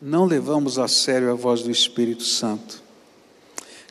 não 0.02 0.26
levamos 0.26 0.78
a 0.78 0.88
sério 0.88 1.32
a 1.32 1.36
voz 1.36 1.62
do 1.62 1.72
Espírito 1.72 2.24
Santo. 2.24 2.87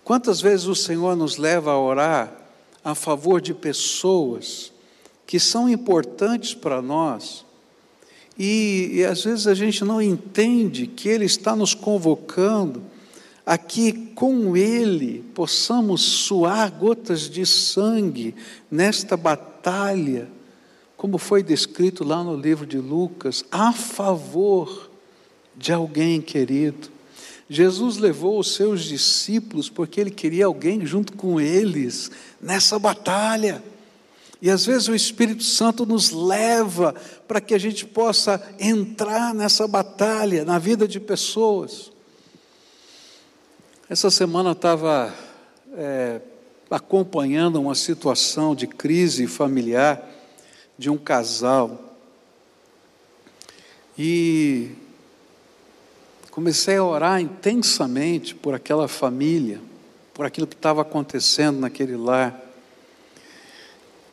Quantas 0.06 0.40
vezes 0.40 0.66
o 0.66 0.75
Senhor 0.76 1.16
nos 1.16 1.36
leva 1.36 1.72
a 1.72 1.80
orar 1.80 2.32
a 2.84 2.94
favor 2.94 3.40
de 3.40 3.52
pessoas 3.52 4.72
que 5.26 5.40
são 5.40 5.68
importantes 5.68 6.54
para 6.54 6.80
nós, 6.80 7.44
e, 8.38 8.90
e, 8.92 9.04
às 9.04 9.25
vezes 9.25 9.48
a 9.48 9.54
gente 9.54 9.84
não 9.84 10.00
entende 10.00 10.86
que 10.86 11.08
Ele 11.08 11.25
está 11.25 11.56
nos 11.56 11.75
convocando 11.75 12.84
a 13.44 13.58
que 13.58 13.92
com 14.14 14.56
Ele 14.56 15.25
possamos 15.34 16.02
suar 16.02 16.70
gotas 16.70 17.28
de 17.28 17.44
sangue 17.44 18.32
nesta 18.70 19.16
batalha, 19.16 20.28
como 20.96 21.18
foi 21.18 21.42
descrito 21.42 22.04
lá 22.04 22.22
no 22.22 22.36
livro 22.36 22.64
de 22.64 22.78
Lucas, 22.78 23.44
a 23.50 23.72
favor 23.72 24.88
de 25.56 25.72
alguém 25.72 26.20
querido. 26.20 26.94
Jesus 27.48 27.96
levou 27.96 28.38
os 28.38 28.54
seus 28.54 28.82
discípulos 28.82 29.68
porque 29.70 30.00
ele 30.00 30.10
queria 30.10 30.46
alguém 30.46 30.84
junto 30.84 31.12
com 31.12 31.40
eles 31.40 32.10
nessa 32.40 32.78
batalha. 32.78 33.62
E 34.42 34.50
às 34.50 34.66
vezes 34.66 34.88
o 34.88 34.94
Espírito 34.94 35.44
Santo 35.44 35.86
nos 35.86 36.10
leva 36.10 36.94
para 37.26 37.40
que 37.40 37.54
a 37.54 37.58
gente 37.58 37.86
possa 37.86 38.42
entrar 38.58 39.32
nessa 39.32 39.66
batalha 39.66 40.44
na 40.44 40.58
vida 40.58 40.86
de 40.86 41.00
pessoas. 41.00 41.90
Essa 43.88 44.10
semana 44.10 44.50
eu 44.50 44.54
estava 44.54 45.14
é, 45.74 46.20
acompanhando 46.68 47.60
uma 47.60 47.74
situação 47.74 48.54
de 48.54 48.66
crise 48.66 49.26
familiar 49.26 50.04
de 50.76 50.90
um 50.90 50.98
casal. 50.98 51.94
E 53.96 54.72
Comecei 56.37 56.76
a 56.76 56.85
orar 56.85 57.19
intensamente 57.19 58.35
por 58.35 58.55
aquela 58.55 58.87
família, 58.87 59.59
por 60.12 60.26
aquilo 60.26 60.47
que 60.47 60.55
estava 60.55 60.83
acontecendo 60.83 61.59
naquele 61.59 61.97
lar. 61.97 62.38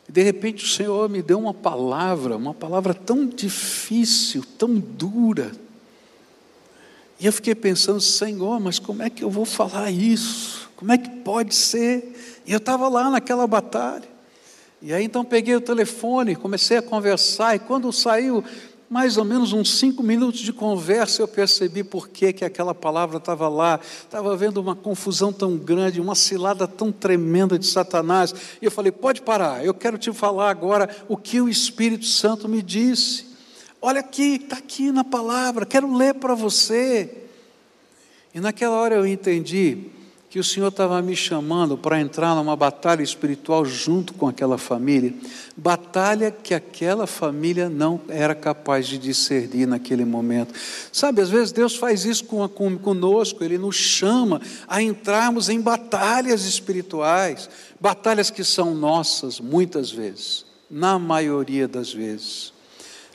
E 0.08 0.10
de 0.10 0.22
repente 0.22 0.64
o 0.64 0.66
Senhor 0.66 1.06
me 1.10 1.20
deu 1.20 1.38
uma 1.38 1.52
palavra, 1.52 2.34
uma 2.34 2.54
palavra 2.54 2.94
tão 2.94 3.26
difícil, 3.26 4.42
tão 4.56 4.78
dura. 4.78 5.52
E 7.20 7.26
eu 7.26 7.32
fiquei 7.32 7.54
pensando, 7.54 8.00
Senhor, 8.00 8.58
mas 8.58 8.78
como 8.78 9.02
é 9.02 9.10
que 9.10 9.22
eu 9.22 9.28
vou 9.28 9.44
falar 9.44 9.90
isso? 9.90 10.70
Como 10.76 10.92
é 10.92 10.96
que 10.96 11.10
pode 11.10 11.54
ser? 11.54 12.40
E 12.46 12.52
eu 12.52 12.56
estava 12.56 12.88
lá 12.88 13.10
naquela 13.10 13.46
batalha. 13.46 14.08
E 14.80 14.94
aí 14.94 15.04
então 15.04 15.26
peguei 15.26 15.56
o 15.56 15.60
telefone, 15.60 16.34
comecei 16.34 16.78
a 16.78 16.82
conversar, 16.82 17.54
e 17.54 17.58
quando 17.58 17.92
saiu 17.92 18.42
mais 18.94 19.16
ou 19.16 19.24
menos 19.24 19.52
uns 19.52 19.76
cinco 19.76 20.04
minutos 20.04 20.38
de 20.38 20.52
conversa, 20.52 21.20
eu 21.20 21.26
percebi 21.26 21.82
por 21.82 22.08
que, 22.10 22.32
que 22.32 22.44
aquela 22.44 22.72
palavra 22.72 23.16
estava 23.16 23.48
lá. 23.48 23.80
Estava 23.82 24.32
havendo 24.32 24.60
uma 24.60 24.76
confusão 24.76 25.32
tão 25.32 25.56
grande, 25.56 26.00
uma 26.00 26.14
cilada 26.14 26.68
tão 26.68 26.92
tremenda 26.92 27.58
de 27.58 27.66
Satanás. 27.66 28.32
E 28.62 28.64
eu 28.64 28.70
falei: 28.70 28.92
pode 28.92 29.20
parar, 29.20 29.64
eu 29.64 29.74
quero 29.74 29.98
te 29.98 30.12
falar 30.12 30.48
agora 30.48 30.88
o 31.08 31.16
que 31.16 31.40
o 31.40 31.48
Espírito 31.48 32.06
Santo 32.06 32.48
me 32.48 32.62
disse. 32.62 33.26
Olha 33.82 33.98
aqui, 33.98 34.36
está 34.36 34.58
aqui 34.58 34.92
na 34.92 35.02
palavra, 35.02 35.66
quero 35.66 35.92
ler 35.92 36.14
para 36.14 36.36
você. 36.36 37.26
E 38.32 38.38
naquela 38.38 38.76
hora 38.76 38.94
eu 38.94 39.04
entendi 39.04 39.90
que 40.34 40.40
o 40.40 40.42
Senhor 40.42 40.66
estava 40.66 41.00
me 41.00 41.14
chamando 41.14 41.78
para 41.78 42.00
entrar 42.00 42.34
numa 42.34 42.56
batalha 42.56 43.04
espiritual 43.04 43.64
junto 43.64 44.12
com 44.14 44.26
aquela 44.26 44.58
família, 44.58 45.14
batalha 45.56 46.32
que 46.32 46.52
aquela 46.52 47.06
família 47.06 47.68
não 47.68 48.00
era 48.08 48.34
capaz 48.34 48.88
de 48.88 48.98
discernir 48.98 49.64
naquele 49.64 50.04
momento. 50.04 50.52
Sabe, 50.92 51.20
às 51.20 51.30
vezes 51.30 51.52
Deus 51.52 51.76
faz 51.76 52.04
isso 52.04 52.24
com, 52.24 52.48
com, 52.48 52.76
conosco, 52.76 53.44
Ele 53.44 53.56
nos 53.56 53.76
chama 53.76 54.42
a 54.66 54.82
entrarmos 54.82 55.48
em 55.48 55.60
batalhas 55.60 56.44
espirituais, 56.46 57.48
batalhas 57.80 58.28
que 58.28 58.42
são 58.42 58.74
nossas, 58.74 59.38
muitas 59.38 59.92
vezes, 59.92 60.44
na 60.68 60.98
maioria 60.98 61.68
das 61.68 61.92
vezes, 61.92 62.52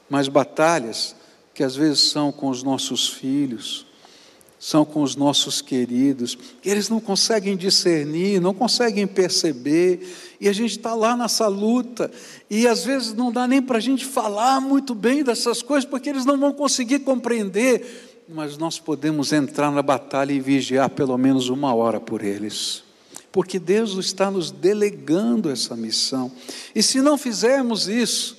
mas 0.10 0.30
batalhas 0.30 1.18
que 1.54 1.66
às 1.66 1.76
vezes 1.76 2.00
são 2.00 2.32
com 2.32 2.48
os 2.48 2.64
nossos 2.64 3.10
filhos, 3.10 3.89
são 4.60 4.84
com 4.84 5.02
os 5.02 5.16
nossos 5.16 5.62
queridos, 5.62 6.38
eles 6.66 6.90
não 6.90 7.00
conseguem 7.00 7.56
discernir, 7.56 8.42
não 8.42 8.54
conseguem 8.54 9.08
perceber, 9.08 10.06
e 10.40 10.50
a 10.50 10.54
gente 10.54 10.72
está 10.72 10.94
lá 10.94 11.16
nessa 11.16 11.48
luta, 11.48 12.12
e 12.50 12.68
às 12.68 12.84
vezes 12.84 13.14
não 13.14 13.32
dá 13.32 13.48
nem 13.48 13.62
para 13.62 13.78
a 13.78 13.82
gente 13.82 14.06
falar 14.06 14.60
muito 14.60 14.94
bem 14.94 15.24
dessas 15.24 15.62
coisas, 15.62 15.90
porque 15.90 16.10
eles 16.10 16.26
não 16.26 16.38
vão 16.38 16.52
conseguir 16.52 17.00
compreender, 17.00 18.26
mas 18.28 18.58
nós 18.58 18.78
podemos 18.78 19.32
entrar 19.32 19.72
na 19.72 19.82
batalha 19.82 20.34
e 20.34 20.42
vigiar 20.42 20.90
pelo 20.90 21.18
menos 21.18 21.48
uma 21.48 21.74
hora 21.74 22.02
por 22.02 22.22
eles, 22.22 22.84
porque 23.32 23.60
Deus 23.60 23.94
está 23.94 24.30
nos 24.30 24.52
delegando 24.52 25.50
essa 25.50 25.74
missão, 25.74 26.30
e 26.76 26.84
se 26.84 27.00
não 27.00 27.18
fizermos 27.18 27.88
isso, 27.88 28.38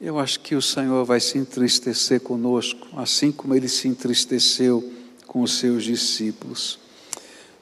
eu 0.00 0.18
acho 0.18 0.40
que 0.40 0.56
o 0.56 0.62
Senhor 0.62 1.04
vai 1.04 1.20
se 1.20 1.38
entristecer 1.38 2.20
conosco, 2.20 2.88
assim 2.96 3.30
como 3.30 3.54
ele 3.54 3.68
se 3.68 3.86
entristeceu 3.86 4.92
com 5.32 5.40
os 5.40 5.58
seus 5.58 5.84
discípulos. 5.84 6.78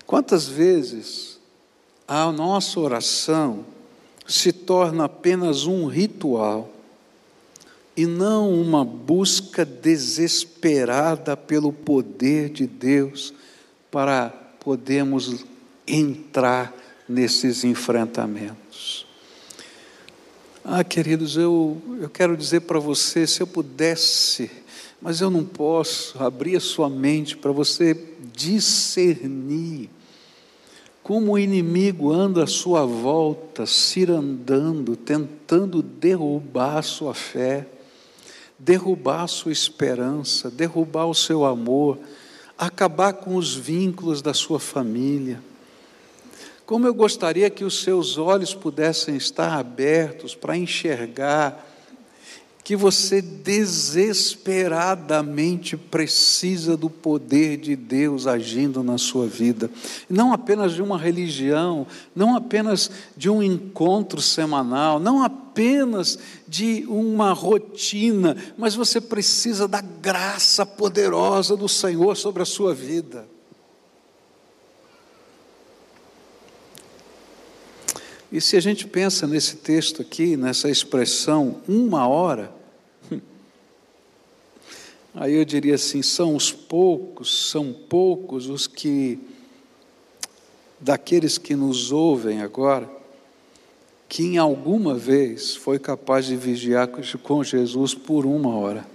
Quantas 0.05 0.49
vezes 0.49 1.39
a 2.09 2.33
nossa 2.33 2.81
oração 2.81 3.65
se 4.27 4.53
torna 4.53 5.05
apenas 5.05 5.67
um 5.67 5.87
ritual 5.87 6.69
e 7.97 8.07
não 8.07 8.53
uma 8.53 8.85
busca 8.85 9.65
desesperada 9.65 11.37
pelo 11.37 11.73
poder 11.73 12.51
de 12.51 12.67
Deus 12.67 13.33
para 13.89 14.31
podermos 14.59 15.45
entrar 15.87 16.75
nesses 17.09 17.63
enfrentamentos. 17.63 19.07
Ah, 20.65 20.83
queridos, 20.83 21.37
eu, 21.37 21.81
eu 22.01 22.11
quero 22.11 22.37
dizer 22.37 22.63
para 22.63 22.81
você, 22.81 23.29
se 23.29 23.41
eu 23.41 23.47
pudesse 23.47 24.51
mas 25.01 25.21
eu 25.21 25.31
não 25.31 25.45
posso 25.45 26.23
abrir 26.23 26.57
a 26.57 26.61
sua 26.61 26.91
mente 26.91 27.37
para 27.37 27.53
você 27.53 27.95
discernir 28.33 29.89
como 31.03 31.33
o 31.33 31.39
inimigo 31.39 32.13
anda 32.13 32.45
à 32.45 32.47
sua 32.47 32.85
volta, 32.85 33.67
cirandando, 33.67 34.95
tentando 34.95 35.83
derrubar 35.83 36.79
a 36.79 36.83
sua 36.83 37.15
fé, 37.15 37.67
derrubar 38.59 39.23
a 39.23 39.27
sua 39.27 39.51
esperança, 39.51 40.51
derrubar 40.51 41.07
o 41.07 41.15
seu 41.15 41.45
amor, 41.45 41.99
acabar 42.57 43.15
com 43.15 43.35
os 43.35 43.55
vínculos 43.55 44.21
da 44.23 44.35
sua 44.35 44.61
família. 44.61 45.43
Como 46.67 46.87
eu 46.87 46.95
gostaria 46.95 47.51
que 47.51 47.65
os 47.65 47.83
seus 47.83 48.17
olhos 48.17 48.55
pudessem 48.55 49.17
estar 49.17 49.59
abertos 49.59 50.35
para 50.35 50.57
enxergar 50.57 51.70
que 52.71 52.77
você 52.77 53.21
desesperadamente 53.21 55.77
precisa 55.77 56.77
do 56.77 56.89
poder 56.89 57.57
de 57.57 57.75
Deus 57.75 58.29
agindo 58.29 58.85
na 58.85 58.97
sua 58.97 59.27
vida, 59.27 59.69
não 60.09 60.33
apenas 60.33 60.75
de 60.75 60.81
uma 60.81 60.97
religião, 60.97 61.85
não 62.15 62.37
apenas 62.37 62.89
de 63.17 63.29
um 63.29 63.43
encontro 63.43 64.23
semanal, 64.23 65.01
não 65.01 65.21
apenas 65.21 66.17
de 66.47 66.87
uma 66.89 67.33
rotina, 67.33 68.37
mas 68.57 68.77
você 68.77 69.01
precisa 69.01 69.67
da 69.67 69.81
graça 69.81 70.65
poderosa 70.65 71.57
do 71.57 71.69
Senhor 71.69 72.17
sobre 72.17 72.41
a 72.41 72.47
sua 72.47 72.73
vida. 72.73 73.27
E 78.31 78.41
se 78.41 78.57
a 78.57 78.61
gente 78.61 78.87
pensa 78.87 79.27
nesse 79.27 79.57
texto 79.57 80.03
aqui, 80.03 80.37
nessa 80.37 80.71
expressão, 80.71 81.57
uma 81.67 82.07
hora, 82.07 82.60
Aí 85.15 85.35
eu 85.35 85.45
diria 85.45 85.75
assim: 85.75 86.03
são 86.03 86.37
os 86.37 86.53
poucos, 86.53 87.51
são 87.51 87.73
poucos 87.73 88.49
os 88.49 88.67
que, 88.67 89.19
daqueles 90.79 91.39
que 91.39 91.57
nos 91.57 91.91
ouvem 91.91 92.43
agora, 92.43 92.89
que 94.09 94.25
em 94.25 94.39
alguma 94.39 94.95
vez 94.95 95.57
foi 95.57 95.79
capaz 95.79 96.27
de 96.27 96.37
vigiar 96.37 96.89
com 97.23 97.43
Jesus 97.43 97.95
por 97.95 98.25
uma 98.25 98.57
hora. 98.57 98.87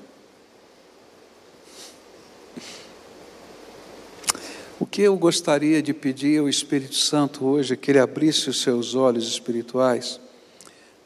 O 4.77 4.85
que 4.85 5.01
eu 5.01 5.17
gostaria 5.17 5.81
de 5.81 5.93
pedir 5.93 6.39
ao 6.39 6.49
Espírito 6.49 6.95
Santo 6.95 7.45
hoje 7.45 7.73
é 7.73 7.77
que 7.77 7.91
ele 7.91 7.99
abrisse 7.99 8.49
os 8.49 8.61
seus 8.61 8.93
olhos 8.93 9.25
espirituais 9.25 10.19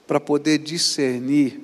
para 0.08 0.20
poder 0.20 0.58
discernir 0.58 1.62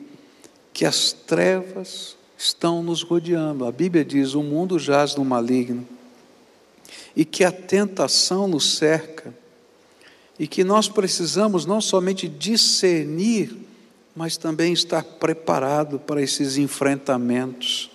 que 0.72 0.86
as 0.86 1.14
trevas 1.14 2.16
estão 2.38 2.84
nos 2.84 3.02
rodeando. 3.02 3.66
A 3.66 3.72
Bíblia 3.72 4.04
diz: 4.04 4.34
o 4.34 4.44
mundo 4.44 4.78
jaz 4.78 5.16
no 5.16 5.24
maligno, 5.24 5.88
e 7.16 7.24
que 7.24 7.44
a 7.44 7.52
tentação 7.52 8.48
nos 8.48 8.78
cerca, 8.78 9.34
e 10.38 10.48
que 10.48 10.64
nós 10.64 10.88
precisamos 10.88 11.66
não 11.66 11.80
somente 11.80 12.28
discernir, 12.28 13.56
mas 14.16 14.38
também 14.38 14.74
estar 14.74 15.04
preparado 15.04 16.00
para 16.00 16.22
esses 16.22 16.58
enfrentamentos, 16.58 17.90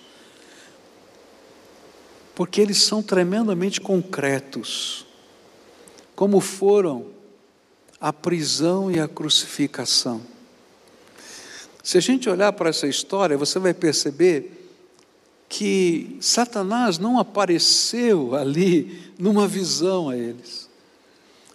porque 2.35 2.61
eles 2.61 2.81
são 2.81 3.01
tremendamente 3.01 3.81
concretos, 3.81 5.05
como 6.15 6.39
foram 6.39 7.07
a 7.99 8.11
prisão 8.11 8.91
e 8.91 8.99
a 8.99 9.07
crucificação. 9.07 10.30
Se 11.83 11.97
a 11.97 12.01
gente 12.01 12.29
olhar 12.29 12.53
para 12.53 12.69
essa 12.69 12.87
história, 12.87 13.37
você 13.37 13.57
vai 13.57 13.73
perceber 13.73 14.61
que 15.49 16.17
Satanás 16.21 16.97
não 16.97 17.19
apareceu 17.19 18.35
ali 18.35 19.11
numa 19.19 19.47
visão 19.47 20.09
a 20.09 20.15
eles, 20.15 20.69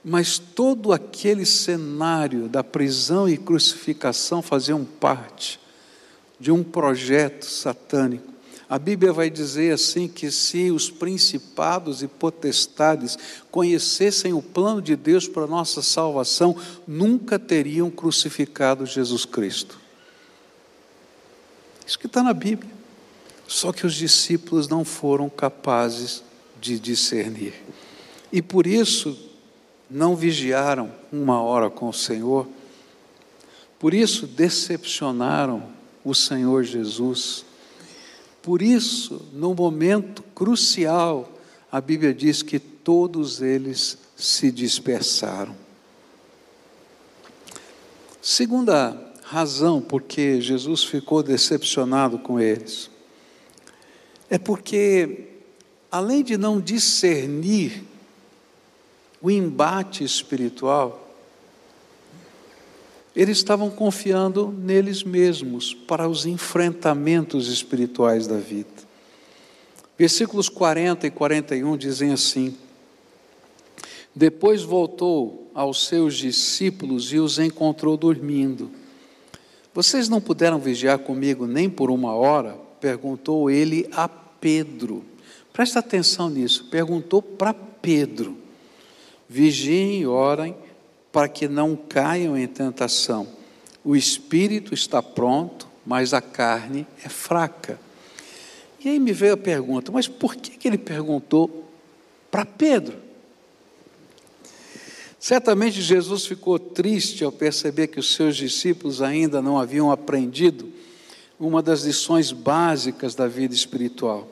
mas 0.05 0.39
todo 0.39 0.93
aquele 0.93 1.47
cenário 1.47 2.49
da 2.49 2.63
prisão 2.63 3.29
e 3.29 3.39
crucificação 3.39 4.43
faziam 4.43 4.85
parte 4.85 5.59
de 6.39 6.53
um 6.53 6.63
projeto 6.63 7.47
satânico. 7.47 8.35
A 8.69 8.79
Bíblia 8.79 9.13
vai 9.13 9.31
dizer 9.31 9.73
assim 9.73 10.09
que 10.09 10.31
se 10.31 10.71
os 10.73 10.91
principados 10.91 12.03
e 12.03 12.09
potestades 12.09 13.17
conhecessem 13.51 14.33
o 14.33 14.43
plano 14.43 14.83
de 14.83 14.97
Deus 14.97 15.29
para 15.29 15.45
a 15.45 15.49
nossa 15.49 15.81
salvação, 15.81 16.57
nunca 16.87 17.39
teriam 17.39 17.91
crucificado 17.91 18.85
Jesus 18.85 19.25
Cristo. 19.25 19.86
Isso 21.87 21.99
que 21.99 22.07
está 22.07 22.23
na 22.23 22.35
Bíblia. 22.35 22.71
Só 23.47 23.73
que 23.73 23.87
os 23.87 23.95
discípulos 23.95 24.67
não 24.67 24.85
foram 24.85 25.29
capazes 25.29 26.23
de 26.61 26.79
discernir. 26.81 27.55
E 28.33 28.43
por 28.43 28.67
isso 28.67 29.17
não 29.89 30.17
vigiaram 30.17 30.93
uma 31.13 31.41
hora 31.41 31.71
com 31.71 31.89
o 31.89 31.95
Senhor. 31.95 32.49
Por 33.79 33.95
isso 33.95 34.27
decepcionaram 34.27 35.63
o 36.05 36.15
Senhor 36.15 36.65
Jesus. 36.65 37.45
Por 38.43 38.63
isso, 38.63 39.23
no 39.33 39.55
momento 39.55 40.23
crucial, 40.35 41.33
a 41.71 41.81
Bíblia 41.81 42.13
diz 42.13 42.43
que 42.43 42.59
todos 42.59 43.43
eles 43.43 43.99
se 44.17 44.51
dispersaram. 44.51 45.55
Segunda 48.21 48.97
razão 49.29 49.81
porque 49.81 50.41
Jesus 50.41 50.85
ficou 50.85 51.21
decepcionado 51.21 52.17
com 52.17 52.39
eles 52.39 52.89
é 54.31 54.39
porque, 54.39 55.29
além 55.91 56.23
de 56.23 56.37
não 56.37 56.61
discernir 56.61 57.85
o 59.21 59.31
embate 59.31 60.05
espiritual, 60.05 61.03
eles 63.15 63.39
estavam 63.39 63.71
confiando 63.71 64.53
neles 64.53 65.03
mesmos 65.03 65.73
para 65.73 66.09
os 66.09 66.27
enfrentamentos 66.27 67.49
espirituais 67.49 68.27
da 68.27 68.37
vida. 68.37 68.87
Versículos 69.99 70.49
40 70.49 71.07
e 71.07 71.11
41 71.11 71.77
dizem 71.77 72.13
assim: 72.13 72.57
Depois 74.15 74.63
voltou 74.63 75.51
aos 75.55 75.87
seus 75.87 76.17
discípulos 76.17 77.13
e 77.13 77.19
os 77.19 77.39
encontrou 77.39 77.97
dormindo. 77.97 78.71
Vocês 79.77 80.09
não 80.09 80.23
puderam 80.23 80.59
vigiar 80.59 80.99
comigo 81.01 81.47
nem 81.47 81.69
por 81.69 81.91
uma 81.91 82.15
hora? 82.15 82.57
perguntou 82.81 83.51
ele 83.51 83.87
a 83.93 84.09
Pedro. 84.09 85.05
Presta 85.53 85.81
atenção 85.81 86.31
nisso, 86.31 86.65
perguntou 86.71 87.21
para 87.21 87.53
Pedro. 87.53 88.39
Vigiem 89.29 90.01
e 90.01 90.07
orem 90.07 90.57
para 91.13 91.29
que 91.29 91.47
não 91.47 91.77
caiam 91.77 92.39
em 92.39 92.47
tentação. 92.47 93.29
O 93.85 93.95
espírito 93.95 94.73
está 94.73 95.03
pronto, 95.03 95.69
mas 95.85 96.15
a 96.15 96.23
carne 96.23 96.87
é 97.05 97.11
fraca. 97.11 97.79
E 98.83 98.89
aí 98.89 98.99
me 98.99 99.13
veio 99.13 99.35
a 99.35 99.37
pergunta: 99.37 99.93
mas 99.93 100.09
por 100.09 100.37
que, 100.37 100.57
que 100.57 100.67
ele 100.67 100.79
perguntou 100.79 101.69
para 102.31 102.47
Pedro? 102.47 102.97
Certamente 105.27 105.83
Jesus 105.83 106.25
ficou 106.25 106.57
triste 106.57 107.25
ao 107.25 107.33
perceber 107.33 107.89
que 107.89 107.99
os 107.99 108.15
seus 108.15 108.37
discípulos 108.37 109.03
ainda 109.03 109.43
não 109.43 109.59
haviam 109.59 109.91
aprendido 109.91 110.73
uma 111.37 111.61
das 111.61 111.83
lições 111.83 112.31
básicas 112.31 113.17
da 113.17 113.27
vida 113.27 113.53
espiritual. 113.53 114.29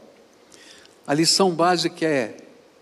A 1.04 1.12
lição 1.12 1.50
básica 1.50 2.06
é: 2.06 2.36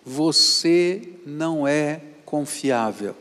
você 0.05 1.09
não 1.25 1.67
é 1.67 2.03
confiável. 2.27 3.17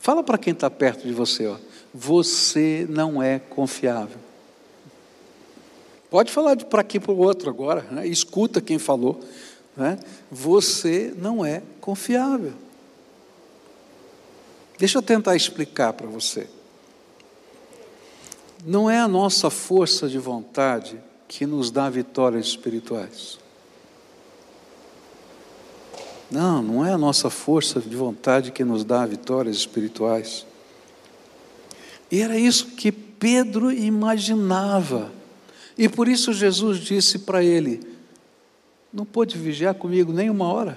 Fala 0.00 0.24
para 0.24 0.36
quem 0.36 0.52
está 0.52 0.68
perto 0.68 1.06
de 1.06 1.14
você, 1.14 1.46
ó. 1.46 1.56
Você 1.94 2.84
não 2.90 3.22
é 3.22 3.38
confiável. 3.38 4.18
Pode 6.10 6.32
falar 6.32 6.56
para 6.56 6.80
aqui 6.80 6.98
para 6.98 7.12
o 7.12 7.18
outro 7.18 7.48
agora, 7.48 7.86
né? 7.92 8.08
escuta 8.08 8.60
quem 8.60 8.80
falou. 8.80 9.20
Né? 9.76 10.00
Você 10.32 11.14
não 11.16 11.46
é 11.46 11.62
confiável. 11.80 12.54
Deixa 14.82 14.98
eu 14.98 15.02
tentar 15.02 15.36
explicar 15.36 15.92
para 15.92 16.08
você. 16.08 16.48
Não 18.66 18.90
é 18.90 18.98
a 18.98 19.06
nossa 19.06 19.48
força 19.48 20.08
de 20.08 20.18
vontade 20.18 21.00
que 21.28 21.46
nos 21.46 21.70
dá 21.70 21.88
vitórias 21.88 22.46
espirituais. 22.46 23.38
Não, 26.28 26.60
não 26.60 26.84
é 26.84 26.92
a 26.92 26.98
nossa 26.98 27.30
força 27.30 27.80
de 27.80 27.94
vontade 27.94 28.50
que 28.50 28.64
nos 28.64 28.84
dá 28.84 29.06
vitórias 29.06 29.54
espirituais. 29.54 30.44
E 32.10 32.20
era 32.20 32.36
isso 32.36 32.72
que 32.72 32.90
Pedro 32.90 33.70
imaginava. 33.70 35.12
E 35.78 35.88
por 35.88 36.08
isso 36.08 36.32
Jesus 36.32 36.80
disse 36.80 37.20
para 37.20 37.44
ele: 37.44 37.80
Não 38.92 39.04
pôde 39.04 39.38
vigiar 39.38 39.76
comigo 39.76 40.12
nem 40.12 40.28
uma 40.28 40.52
hora. 40.52 40.76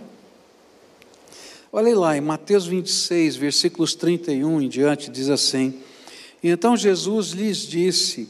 Olha 1.77 1.93
lá, 1.93 2.15
em 2.15 2.21
Mateus 2.21 2.65
26, 2.65 3.35
versículos 3.35 3.95
31 3.95 4.61
em 4.61 4.69
diante, 4.69 5.11
diz 5.11 5.27
assim: 5.27 5.73
então 6.41 6.77
Jesus 6.77 7.31
lhes 7.31 7.57
disse: 7.67 8.29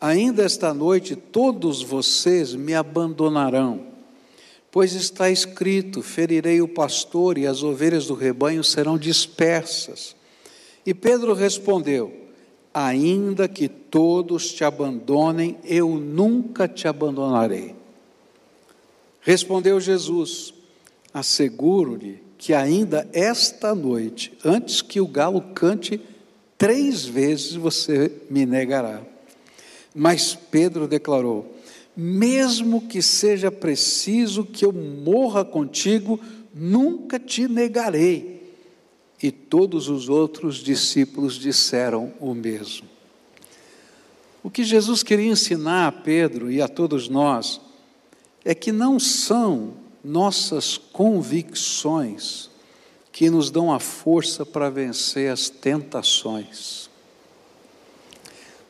Ainda 0.00 0.42
esta 0.42 0.74
noite 0.74 1.14
todos 1.14 1.84
vocês 1.84 2.52
me 2.52 2.74
abandonarão, 2.74 3.86
pois 4.72 4.92
está 4.92 5.30
escrito: 5.30 6.02
ferirei 6.02 6.60
o 6.60 6.66
pastor 6.66 7.38
e 7.38 7.46
as 7.46 7.62
ovelhas 7.62 8.06
do 8.06 8.14
rebanho 8.14 8.64
serão 8.64 8.98
dispersas. 8.98 10.16
E 10.84 10.92
Pedro 10.92 11.32
respondeu: 11.32 12.12
Ainda 12.74 13.46
que 13.46 13.68
todos 13.68 14.52
te 14.52 14.64
abandonem, 14.64 15.58
eu 15.62 15.90
nunca 15.90 16.66
te 16.66 16.88
abandonarei. 16.88 17.72
Respondeu 19.20 19.78
Jesus: 19.78 20.52
Asseguro-lhe 21.14 22.29
que 22.40 22.54
ainda 22.54 23.06
esta 23.12 23.74
noite, 23.74 24.32
antes 24.42 24.80
que 24.80 24.98
o 24.98 25.06
galo 25.06 25.42
cante, 25.54 26.00
três 26.56 27.04
vezes 27.04 27.52
você 27.52 28.10
me 28.30 28.46
negará. 28.46 29.02
Mas 29.94 30.34
Pedro 30.50 30.88
declarou: 30.88 31.54
mesmo 31.94 32.88
que 32.88 33.02
seja 33.02 33.50
preciso 33.50 34.42
que 34.42 34.64
eu 34.64 34.72
morra 34.72 35.44
contigo, 35.44 36.18
nunca 36.54 37.20
te 37.20 37.46
negarei. 37.46 38.54
E 39.22 39.30
todos 39.30 39.90
os 39.90 40.08
outros 40.08 40.56
discípulos 40.64 41.34
disseram 41.34 42.14
o 42.18 42.32
mesmo. 42.32 42.88
O 44.42 44.48
que 44.48 44.64
Jesus 44.64 45.02
queria 45.02 45.30
ensinar 45.30 45.88
a 45.88 45.92
Pedro 45.92 46.50
e 46.50 46.62
a 46.62 46.68
todos 46.68 47.06
nós 47.06 47.60
é 48.42 48.54
que 48.54 48.72
não 48.72 48.98
são 48.98 49.74
nossas 50.02 50.78
convicções 50.78 52.50
que 53.12 53.28
nos 53.28 53.50
dão 53.50 53.72
a 53.72 53.78
força 53.78 54.46
para 54.46 54.70
vencer 54.70 55.30
as 55.30 55.50
tentações. 55.50 56.88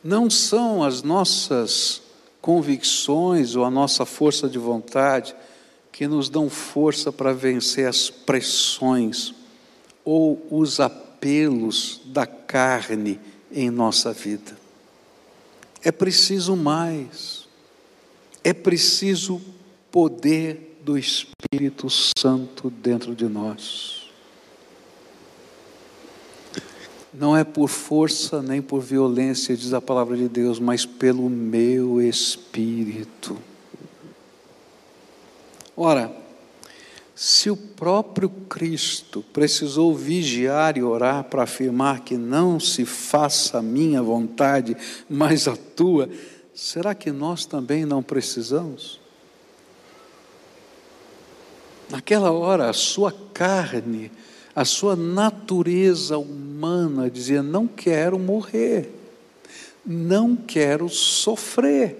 Não 0.03 0.29
são 0.29 0.83
as 0.83 1.03
nossas 1.03 2.01
convicções 2.41 3.55
ou 3.55 3.63
a 3.63 3.69
nossa 3.69 4.05
força 4.05 4.49
de 4.49 4.57
vontade 4.57 5.35
que 5.91 6.07
nos 6.07 6.27
dão 6.29 6.49
força 6.49 7.11
para 7.11 7.33
vencer 7.33 7.87
as 7.87 8.09
pressões 8.09 9.33
ou 10.03 10.45
os 10.49 10.79
apelos 10.79 12.01
da 12.05 12.25
carne 12.25 13.19
em 13.51 13.69
nossa 13.69 14.11
vida. 14.11 14.57
É 15.83 15.91
preciso 15.91 16.55
mais, 16.55 17.47
é 18.43 18.53
preciso 18.53 19.41
poder 19.91 20.70
do 20.83 20.97
Espírito 20.97 21.87
Santo 21.89 22.69
dentro 22.69 23.15
de 23.15 23.25
nós. 23.25 24.09
Não 27.13 27.35
é 27.35 27.43
por 27.43 27.67
força 27.67 28.41
nem 28.41 28.61
por 28.61 28.79
violência, 28.79 29.55
diz 29.55 29.73
a 29.73 29.81
palavra 29.81 30.15
de 30.15 30.29
Deus, 30.29 30.59
mas 30.59 30.85
pelo 30.85 31.29
meu 31.29 32.01
espírito. 32.01 33.37
Ora, 35.75 36.15
se 37.13 37.49
o 37.49 37.57
próprio 37.57 38.29
Cristo 38.29 39.23
precisou 39.33 39.93
vigiar 39.93 40.77
e 40.77 40.83
orar 40.83 41.25
para 41.25 41.43
afirmar 41.43 41.99
que 41.99 42.15
não 42.15 42.59
se 42.59 42.85
faça 42.85 43.59
a 43.59 43.61
minha 43.61 44.01
vontade, 44.01 44.77
mas 45.09 45.49
a 45.49 45.55
tua, 45.55 46.09
será 46.55 46.95
que 46.95 47.11
nós 47.11 47.45
também 47.45 47.85
não 47.85 48.01
precisamos? 48.01 49.00
Naquela 51.91 52.31
hora, 52.31 52.69
a 52.69 52.73
sua 52.73 53.13
carne 53.33 54.09
a 54.55 54.65
sua 54.65 54.95
natureza 54.95 56.17
humana 56.17 57.09
dizia: 57.09 57.41
não 57.41 57.67
quero 57.67 58.19
morrer, 58.19 58.89
não 59.85 60.35
quero 60.35 60.89
sofrer, 60.89 61.97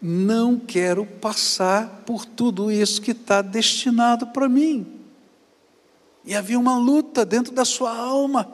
não 0.00 0.58
quero 0.58 1.04
passar 1.04 2.04
por 2.06 2.24
tudo 2.24 2.70
isso 2.70 3.02
que 3.02 3.10
está 3.10 3.42
destinado 3.42 4.28
para 4.28 4.48
mim. 4.48 4.86
E 6.24 6.34
havia 6.34 6.58
uma 6.58 6.78
luta 6.78 7.24
dentro 7.24 7.52
da 7.52 7.64
sua 7.64 7.96
alma. 7.96 8.48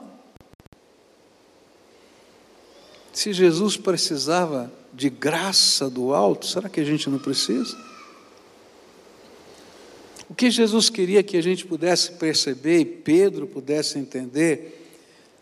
Se 3.11 3.31
Jesus 3.31 3.77
precisava 3.77 4.71
de 4.91 5.09
graça 5.09 5.89
do 5.89 6.13
alto, 6.13 6.47
será 6.47 6.67
que 6.67 6.79
a 6.79 6.83
gente 6.83 7.09
não 7.09 7.19
precisa? 7.19 7.75
O 10.33 10.35
que 10.35 10.49
Jesus 10.49 10.89
queria 10.89 11.21
que 11.21 11.37
a 11.37 11.43
gente 11.43 11.63
pudesse 11.63 12.13
perceber 12.13 12.79
e 12.79 12.85
Pedro 12.85 13.45
pudesse 13.45 13.99
entender, 13.99 14.83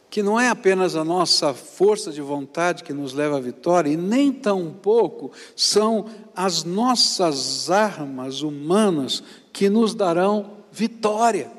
que 0.10 0.22
não 0.22 0.38
é 0.38 0.50
apenas 0.50 0.98
a 0.98 1.06
nossa 1.06 1.54
força 1.54 2.12
de 2.12 2.20
vontade 2.20 2.84
que 2.84 2.92
nos 2.92 3.14
leva 3.14 3.38
à 3.38 3.40
vitória, 3.40 3.90
e 3.90 3.96
nem 3.96 4.34
tão 4.34 4.70
pouco 4.70 5.32
são 5.56 6.08
as 6.36 6.66
nossas 6.66 7.72
armas 7.72 8.42
humanas 8.42 9.24
que 9.54 9.70
nos 9.70 9.96
darão 9.96 10.58
vitória. 10.74 11.50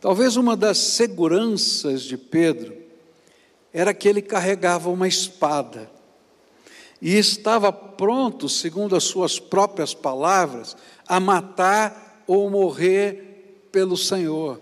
Talvez 0.00 0.36
uma 0.36 0.56
das 0.56 0.78
seguranças 0.78 2.02
de 2.02 2.16
Pedro 2.16 2.72
era 3.72 3.92
que 3.92 4.08
ele 4.08 4.22
carregava 4.22 4.88
uma 4.90 5.08
espada 5.08 5.90
e 7.00 7.16
estava 7.16 7.72
pronto, 7.72 8.48
segundo 8.48 8.96
as 8.96 9.04
suas 9.04 9.38
próprias 9.38 9.94
palavras, 9.94 10.76
a 11.06 11.20
matar 11.20 12.24
ou 12.26 12.50
morrer 12.50 13.68
pelo 13.70 13.96
Senhor. 13.96 14.60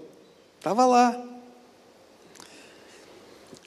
Estava 0.59 0.85
lá. 0.85 1.23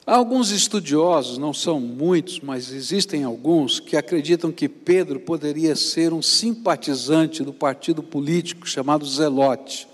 Há 0.06 0.16
alguns 0.16 0.50
estudiosos, 0.50 1.38
não 1.38 1.52
são 1.52 1.78
muitos, 1.78 2.40
mas 2.40 2.72
existem 2.72 3.22
alguns, 3.22 3.78
que 3.78 3.96
acreditam 3.96 4.50
que 4.50 4.68
Pedro 4.68 5.20
poderia 5.20 5.76
ser 5.76 6.12
um 6.12 6.22
simpatizante 6.22 7.44
do 7.44 7.52
partido 7.52 8.02
político 8.02 8.68
chamado 8.68 9.06
Zelote. 9.06 9.86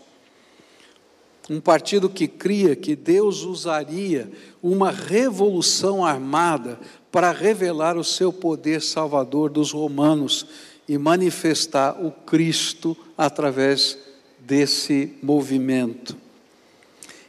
Um 1.51 1.61
partido 1.61 2.09
que 2.09 2.27
cria 2.27 2.75
que 2.75 2.97
Deus 2.97 3.43
usaria 3.43 4.33
uma 4.63 4.91
revolução 4.91 6.05
armada 6.05 6.81
para 7.17 7.33
revelar 7.33 7.97
o 7.97 8.05
seu 8.05 8.31
poder 8.31 8.83
salvador 8.83 9.49
dos 9.49 9.73
romanos 9.73 10.45
e 10.87 10.99
manifestar 10.99 11.97
o 12.05 12.11
Cristo 12.11 12.95
através 13.17 13.97
desse 14.39 15.15
movimento. 15.23 16.15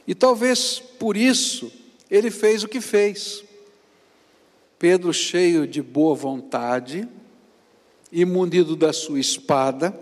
E 0.06 0.14
talvez 0.14 0.78
por 1.00 1.16
isso 1.16 1.72
ele 2.12 2.30
fez 2.30 2.66
o 2.66 2.68
que 2.68 2.82
fez. 2.82 3.46
Pedro, 4.78 5.14
cheio 5.14 5.66
de 5.66 5.82
boa 5.82 6.14
vontade 6.14 7.08
e 8.12 8.26
munido 8.26 8.76
da 8.76 8.92
sua 8.92 9.22
espada, 9.22 9.98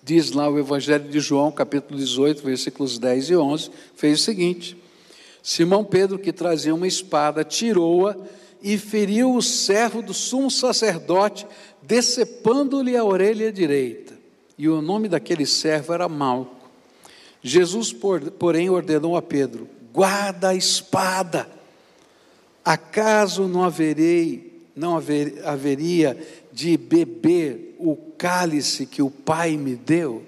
diz 0.00 0.30
lá 0.30 0.48
o 0.48 0.56
Evangelho 0.56 1.08
de 1.08 1.18
João, 1.18 1.50
capítulo 1.50 1.98
18, 1.98 2.44
versículos 2.44 2.96
10 2.96 3.30
e 3.30 3.36
11, 3.36 3.70
fez 3.96 4.20
o 4.20 4.22
seguinte: 4.22 4.76
Simão 5.42 5.84
Pedro, 5.84 6.16
que 6.16 6.32
trazia 6.32 6.72
uma 6.72 6.86
espada, 6.86 7.42
tirou-a 7.42 8.16
e 8.62 8.78
feriu 8.78 9.34
o 9.34 9.42
servo 9.42 10.00
do 10.00 10.14
sumo 10.14 10.50
sacerdote, 10.50 11.46
decepando-lhe 11.82 12.96
a 12.96 13.04
orelha 13.04 13.52
direita. 13.52 14.14
E 14.56 14.68
o 14.68 14.80
nome 14.80 15.08
daquele 15.08 15.44
servo 15.46 15.92
era 15.92 16.08
Malco. 16.08 16.54
Jesus, 17.42 17.94
porém, 18.38 18.70
ordenou 18.70 19.16
a 19.16 19.22
Pedro: 19.22 19.68
guarda 19.92 20.50
a 20.50 20.54
espada. 20.54 21.48
Acaso 22.64 23.48
não 23.48 23.64
haverei, 23.64 24.62
não 24.76 24.96
haver, 24.96 25.44
haveria 25.44 26.16
de 26.52 26.76
beber 26.76 27.74
o 27.78 27.96
cálice 28.16 28.86
que 28.86 29.02
o 29.02 29.10
Pai 29.10 29.56
me 29.56 29.74
deu? 29.74 30.22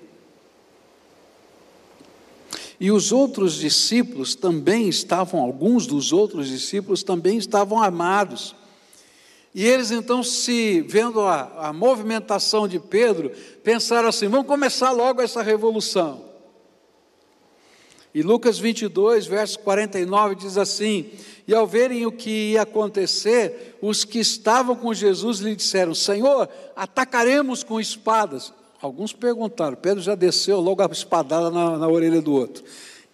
E 2.84 2.92
os 2.92 3.12
outros 3.12 3.54
discípulos 3.54 4.34
também 4.34 4.90
estavam, 4.90 5.40
alguns 5.40 5.86
dos 5.86 6.12
outros 6.12 6.48
discípulos 6.48 7.02
também 7.02 7.38
estavam 7.38 7.82
armados. 7.82 8.54
E 9.54 9.64
eles 9.64 9.90
então, 9.90 10.22
se 10.22 10.82
vendo 10.82 11.22
a, 11.22 11.68
a 11.68 11.72
movimentação 11.72 12.68
de 12.68 12.78
Pedro, 12.78 13.32
pensaram 13.62 14.06
assim: 14.06 14.28
vamos 14.28 14.46
começar 14.46 14.90
logo 14.90 15.22
essa 15.22 15.40
revolução. 15.40 16.26
E 18.14 18.20
Lucas 18.20 18.58
22, 18.58 19.24
verso 19.24 19.60
49 19.60 20.34
diz 20.34 20.58
assim: 20.58 21.10
E 21.48 21.54
ao 21.54 21.66
verem 21.66 22.04
o 22.04 22.12
que 22.12 22.52
ia 22.52 22.60
acontecer, 22.60 23.78
os 23.80 24.04
que 24.04 24.18
estavam 24.18 24.76
com 24.76 24.92
Jesus 24.92 25.38
lhe 25.38 25.56
disseram: 25.56 25.94
Senhor, 25.94 26.50
atacaremos 26.76 27.64
com 27.64 27.80
espadas. 27.80 28.52
Alguns 28.84 29.14
perguntaram, 29.14 29.78
Pedro 29.78 30.02
já 30.02 30.14
desceu 30.14 30.60
logo 30.60 30.82
a 30.82 30.86
espadada 30.92 31.50
na, 31.50 31.78
na 31.78 31.88
orelha 31.88 32.20
do 32.20 32.34
outro. 32.34 32.62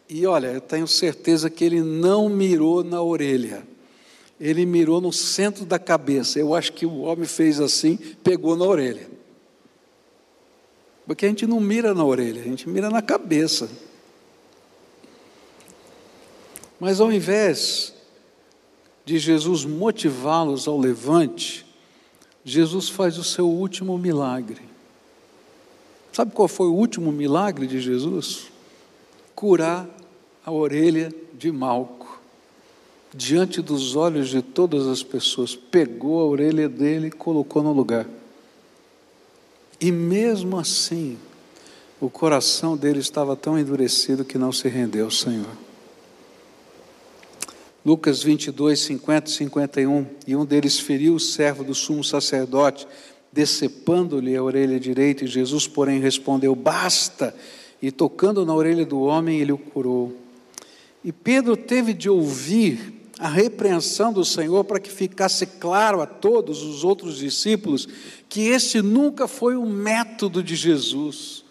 E 0.09 0.27
olha, 0.27 0.49
eu 0.49 0.61
tenho 0.61 0.89
certeza 0.89 1.49
que 1.49 1.65
ele 1.65 1.81
não 1.81 2.29
mirou 2.29 2.83
na 2.83 3.01
orelha, 3.01 3.63
ele 4.41 4.67
mirou 4.67 5.01
no 5.01 5.13
centro 5.13 5.65
da 5.65 5.79
cabeça. 5.79 6.41
Eu 6.41 6.57
acho 6.57 6.73
que 6.73 6.85
o 6.85 7.03
homem 7.03 7.25
fez 7.25 7.61
assim, 7.61 7.97
pegou 7.97 8.57
na 8.57 8.65
orelha. 8.65 9.09
Porque 11.07 11.25
a 11.25 11.29
gente 11.29 11.47
não 11.47 11.61
mira 11.61 11.95
na 11.95 12.05
orelha, 12.05 12.41
a 12.41 12.45
gente 12.45 12.69
mira 12.69 12.91
na 12.91 13.01
cabeça. 13.01 13.71
Mas 16.81 17.01
ao 17.01 17.13
invés 17.13 17.95
de 19.05 19.21
Jesus 19.21 19.65
motivá-los 19.65 20.67
ao 20.67 20.77
levante, 20.77 21.65
Jesus 22.45 22.89
faz 22.89 23.17
o 23.19 23.23
seu 23.23 23.49
último 23.49 23.97
milagre. 23.97 24.70
Sabe 26.13 26.33
qual 26.33 26.49
foi 26.49 26.67
o 26.67 26.75
último 26.75 27.13
milagre 27.13 27.67
de 27.67 27.81
Jesus? 27.81 28.51
Curar 29.35 29.89
a 30.45 30.51
orelha 30.51 31.13
de 31.33 31.53
Malco. 31.53 32.21
Diante 33.15 33.61
dos 33.61 33.97
olhos 33.97 34.29
de 34.29 34.43
todas 34.43 34.87
as 34.87 35.03
pessoas, 35.03 35.57
pegou 35.57 36.21
a 36.21 36.27
orelha 36.27 36.69
dele 36.69 37.09
e 37.09 37.13
colocou 37.13 37.63
no 37.63 37.73
lugar. 37.73 38.07
E 39.81 39.91
mesmo 39.91 40.59
assim, 40.59 41.19
o 42.01 42.09
coração 42.09 42.77
dele 42.77 43.01
estava 43.01 43.35
tão 43.35 43.59
endurecido 43.59 44.25
que 44.25 44.39
não 44.39 44.53
se 44.53 44.69
rendeu 44.69 45.07
ao 45.07 45.11
Senhor. 45.11 45.57
Lucas 47.85 48.23
22, 48.23 48.79
50 48.79 49.31
e 49.31 49.33
51. 49.33 50.07
E 50.27 50.37
um 50.37 50.45
deles 50.45 50.79
feriu 50.79 51.15
o 51.15 51.21
servo 51.21 51.65
do 51.65 51.75
sumo 51.75 52.05
sacerdote, 52.05 52.87
decepando-lhe 53.33 54.37
a 54.37 54.43
orelha 54.43 54.79
direita, 54.79 55.25
e 55.25 55.29
Jesus, 55.29 55.67
porém, 55.67 56.01
respondeu: 56.01 56.55
Basta! 56.55 57.35
E 57.81 57.91
tocando 57.91 58.45
na 58.45 58.55
orelha 58.55 58.85
do 58.85 59.01
homem, 59.01 59.41
ele 59.41 59.53
o 59.53 59.59
curou. 59.59 60.15
E 61.03 61.13
Pedro 61.13 61.57
teve 61.57 61.95
de 61.95 62.11
ouvir 62.11 62.93
a 63.19 63.29
repreensão 63.29 64.13
do 64.13 64.25
Senhor 64.25 64.65
para 64.65 64.81
que 64.81 64.91
ficasse 64.91 65.47
claro 65.47 66.01
a 66.01 66.07
todos 66.07 66.63
os 66.63 66.85
outros 66.85 67.17
discípulos 67.19 67.89
que 68.29 68.49
esse 68.49 68.83
nunca 68.83 69.27
foi 69.27 69.57
o 69.57 69.65
método 69.65 70.43
de 70.43 70.55
Jesus. 70.55 71.43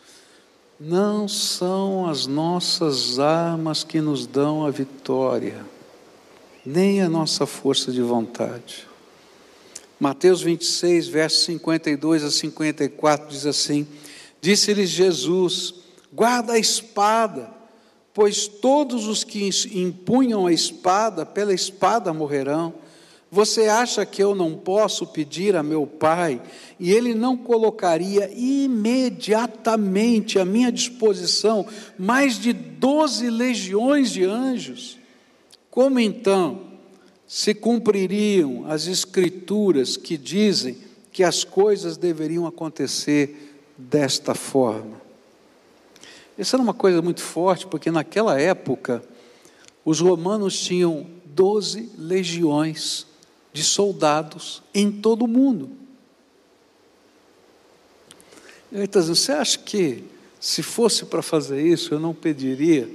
Não 0.79 1.27
são 1.27 2.07
as 2.07 2.27
nossas 2.27 3.19
armas 3.19 3.83
que 3.83 3.99
nos 3.99 4.27
dão 4.27 4.65
a 4.65 4.71
vitória 4.71 5.65
nem 6.65 7.01
a 7.01 7.09
nossa 7.09 7.45
força 7.45 7.91
de 7.91 8.01
vontade. 8.01 8.87
Mateus 9.99 10.41
26, 10.41 11.09
versos 11.09 11.43
52 11.43 12.23
a 12.23 12.31
54 12.31 13.27
diz 13.27 13.45
assim: 13.45 13.85
Disse-lhes 14.39 14.89
Jesus: 14.89 15.73
Guarda 16.13 16.53
a 16.53 16.59
espada, 16.59 17.51
pois 18.13 18.47
todos 18.47 19.07
os 19.07 19.25
que 19.25 19.49
empunham 19.73 20.47
a 20.47 20.53
espada, 20.53 21.25
pela 21.25 21.53
espada 21.53 22.13
morrerão. 22.13 22.73
Você 23.31 23.67
acha 23.67 24.07
que 24.07 24.23
eu 24.23 24.33
não 24.33 24.55
posso 24.55 25.05
pedir 25.05 25.55
a 25.55 25.61
meu 25.61 25.85
Pai 25.85 26.41
e 26.79 26.91
Ele 26.91 27.13
não 27.13 27.37
colocaria 27.37 28.27
imediatamente 28.33 30.39
à 30.39 30.45
minha 30.45 30.71
disposição 30.71 31.63
mais 31.95 32.39
de 32.39 32.51
doze 32.53 33.29
legiões 33.29 34.11
de 34.11 34.23
anjos? 34.23 34.97
Como 35.69 35.99
então 35.99 36.68
se 37.29 37.53
cumpririam 37.53 38.65
as 38.65 38.87
escrituras 38.87 39.95
que 39.95 40.17
dizem 40.17 40.75
que 41.11 41.23
as 41.23 41.43
coisas 41.43 41.95
deveriam 41.95 42.47
acontecer 42.47 43.55
desta 43.77 44.33
forma? 44.33 44.99
Isso 46.35 46.55
era 46.55 46.63
uma 46.63 46.73
coisa 46.73 47.03
muito 47.03 47.21
forte, 47.21 47.67
porque 47.67 47.91
naquela 47.91 48.41
época 48.41 49.03
os 49.85 49.99
romanos 49.99 50.59
tinham 50.59 51.05
doze 51.23 51.91
legiões 51.95 53.05
de 53.53 53.63
soldados 53.63 54.63
em 54.73 54.91
todo 54.91 55.25
o 55.25 55.27
mundo. 55.27 55.69
Ele 58.71 58.85
está 58.85 59.01
dizendo, 59.01 59.15
você 59.15 59.33
acha 59.33 59.59
que 59.59 60.03
se 60.39 60.63
fosse 60.63 61.05
para 61.05 61.21
fazer 61.21 61.61
isso, 61.61 61.93
eu 61.93 61.99
não 61.99 62.15
pediria 62.15 62.89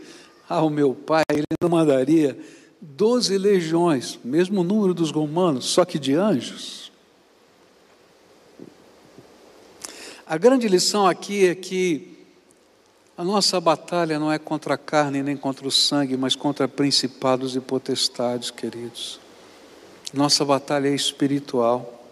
ao 0.49 0.69
meu 0.69 0.93
pai, 0.93 1.23
ele 1.31 1.45
não 1.63 1.69
mandaria 1.69 2.37
doze 2.85 3.39
legiões, 3.39 4.19
mesmo 4.23 4.63
número 4.63 4.93
dos 4.93 5.11
romanos, 5.11 5.65
só 5.65 5.85
que 5.85 5.99
de 5.99 6.15
anjos. 6.15 6.93
A 10.27 10.37
grande 10.37 10.69
lição 10.69 11.07
aqui 11.07 11.47
é 11.47 11.55
que 11.55 12.17
a 13.17 13.25
nossa 13.25 13.61
batalha 13.61 14.19
não 14.19 14.31
é 14.31 14.39
contra 14.39 14.75
a 14.75 14.79
carne 14.79 15.23
nem 15.23 15.37
contra 15.37 15.67
o 15.67 15.71
sangue, 15.71 16.17
mas 16.17 16.35
contra 16.35 16.67
principados 16.67 17.55
e 17.55 17.61
potestades, 17.61 18.51
queridos. 18.51 19.21
Nossa 20.13 20.45
batalha 20.45 20.89
é 20.89 20.95
espiritual. 20.95 22.05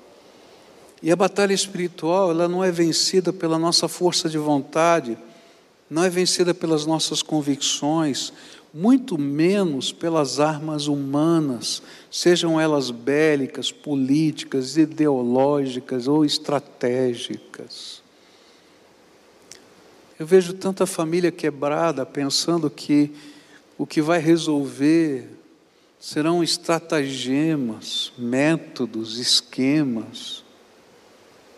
E 1.02 1.10
a 1.10 1.16
batalha 1.16 1.52
espiritual, 1.52 2.30
ela 2.30 2.48
não 2.48 2.62
é 2.62 2.70
vencida 2.70 3.32
pela 3.32 3.58
nossa 3.58 3.88
força 3.88 4.28
de 4.28 4.38
vontade, 4.38 5.18
não 5.90 6.04
é 6.04 6.08
vencida 6.08 6.54
pelas 6.54 6.86
nossas 6.86 7.22
convicções, 7.22 8.32
muito 8.72 9.18
menos 9.18 9.92
pelas 9.92 10.40
armas 10.40 10.86
humanas, 10.86 11.82
sejam 12.10 12.58
elas 12.58 12.90
bélicas, 12.90 13.70
políticas, 13.70 14.76
ideológicas 14.76 16.08
ou 16.08 16.24
estratégicas. 16.24 18.02
Eu 20.18 20.26
vejo 20.26 20.54
tanta 20.54 20.86
família 20.86 21.30
quebrada 21.30 22.06
pensando 22.06 22.70
que 22.70 23.10
o 23.76 23.86
que 23.86 24.00
vai 24.00 24.20
resolver 24.20 25.28
serão 25.98 26.42
estratagemas, 26.42 28.12
métodos, 28.16 29.18
esquemas. 29.18 30.44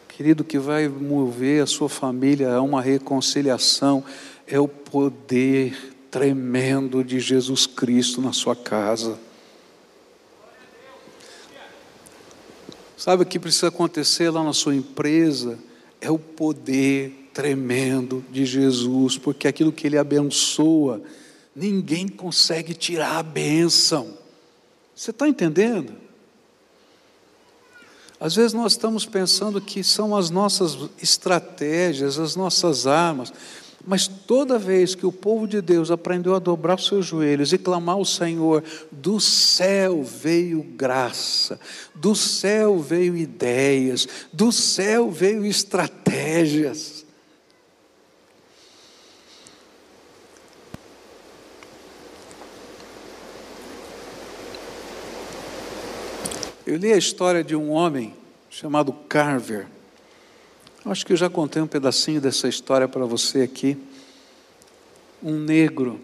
Querido, 0.09 0.45
que 0.45 0.59
vai 0.59 0.89
mover 0.89 1.63
a 1.63 1.67
sua 1.67 1.89
família 1.89 2.55
a 2.55 2.63
uma 2.63 2.81
reconciliação 2.81 4.05
é 4.47 4.59
o 4.59 4.69
poder 4.69 5.94
tremendo 6.15 7.03
de 7.03 7.19
Jesus 7.19 7.67
Cristo 7.67 8.23
na 8.23 8.33
sua 8.33 8.55
casa. 8.55 9.19
Sabe 12.97 13.25
o 13.25 13.27
que 13.27 13.37
precisa 13.37 13.67
acontecer 13.67 14.31
lá 14.31 14.45
na 14.45 14.53
sua 14.53 14.77
empresa? 14.77 15.59
É 16.01 16.09
o 16.13 16.19
poder 16.19 17.31
tremendo 17.35 18.25
de 18.31 18.47
Jesus, 18.47 19.19
porque 19.19 19.49
aquilo 19.49 19.73
que 19.73 19.89
Ele 19.89 19.99
abençoa, 19.99 21.03
ninguém 21.53 22.07
consegue 22.07 22.75
tirar 22.75 23.19
a 23.19 23.23
bênção. 23.25 24.17
Você 24.95 25.11
está 25.11 25.27
entendendo? 25.27 25.95
Às 28.21 28.37
vezes 28.37 28.53
nós 28.53 28.75
estamos 28.75 29.05
pensando 29.05 29.61
que 29.61 29.83
são 29.83 30.15
as 30.15 30.31
nossas 30.31 30.79
estratégias, 31.03 32.21
as 32.21 32.37
nossas 32.37 32.87
armas, 32.87 33.33
mas 33.87 34.07
toda 34.09 34.59
vez 34.59 34.95
que 34.95 35.07
o 35.07 35.13
povo 35.13 35.47
de 35.47 35.61
Deus 35.61 35.91
aprendeu 35.91 36.35
a 36.35 36.39
dobrar 36.39 36.77
os 36.77 36.87
seus 36.87 37.07
joelhos 37.07 37.53
e 37.53 37.59
clamar 37.59 37.97
ao 37.97 38.05
Senhor, 38.05 38.63
do 38.91 39.21
céu 39.21 40.03
veio 40.03 40.63
graça, 40.63 41.61
do 41.95 42.15
céu 42.15 42.79
veio 42.79 43.17
ideias, 43.17 44.09
do 44.33 44.51
céu 44.51 45.11
veio 45.11 45.45
estratégias. 45.45 47.05
Eu 56.67 56.77
li 56.77 56.91
a 56.91 56.97
história 56.97 57.45
de 57.45 57.55
um 57.55 57.71
homem 57.71 58.15
chamado 58.49 58.91
Carver. 58.93 59.67
Acho 60.87 61.07
que 61.07 61.15
eu 61.15 61.17
já 61.17 61.31
contei 61.31 61.63
um 61.63 61.67
pedacinho 61.67 62.21
dessa 62.21 62.47
história 62.47 62.87
para 62.87 63.07
você 63.07 63.41
aqui. 63.41 63.79
Um 65.23 65.39
negro, 65.39 65.99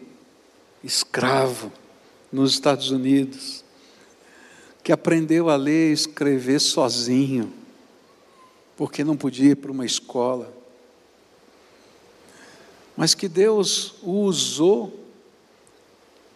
escravo, 0.82 1.70
nos 2.32 2.52
Estados 2.52 2.90
Unidos, 2.90 3.62
que 4.82 4.90
aprendeu 4.90 5.50
a 5.50 5.56
ler 5.56 5.90
e 5.90 5.92
escrever 5.92 6.60
sozinho, 6.60 7.52
porque 8.74 9.04
não 9.04 9.18
podia 9.18 9.50
ir 9.50 9.56
para 9.56 9.70
uma 9.70 9.84
escola. 9.84 10.50
Mas 12.96 13.14
que 13.14 13.28
Deus 13.28 13.96
o 14.02 14.22
usou 14.22 14.98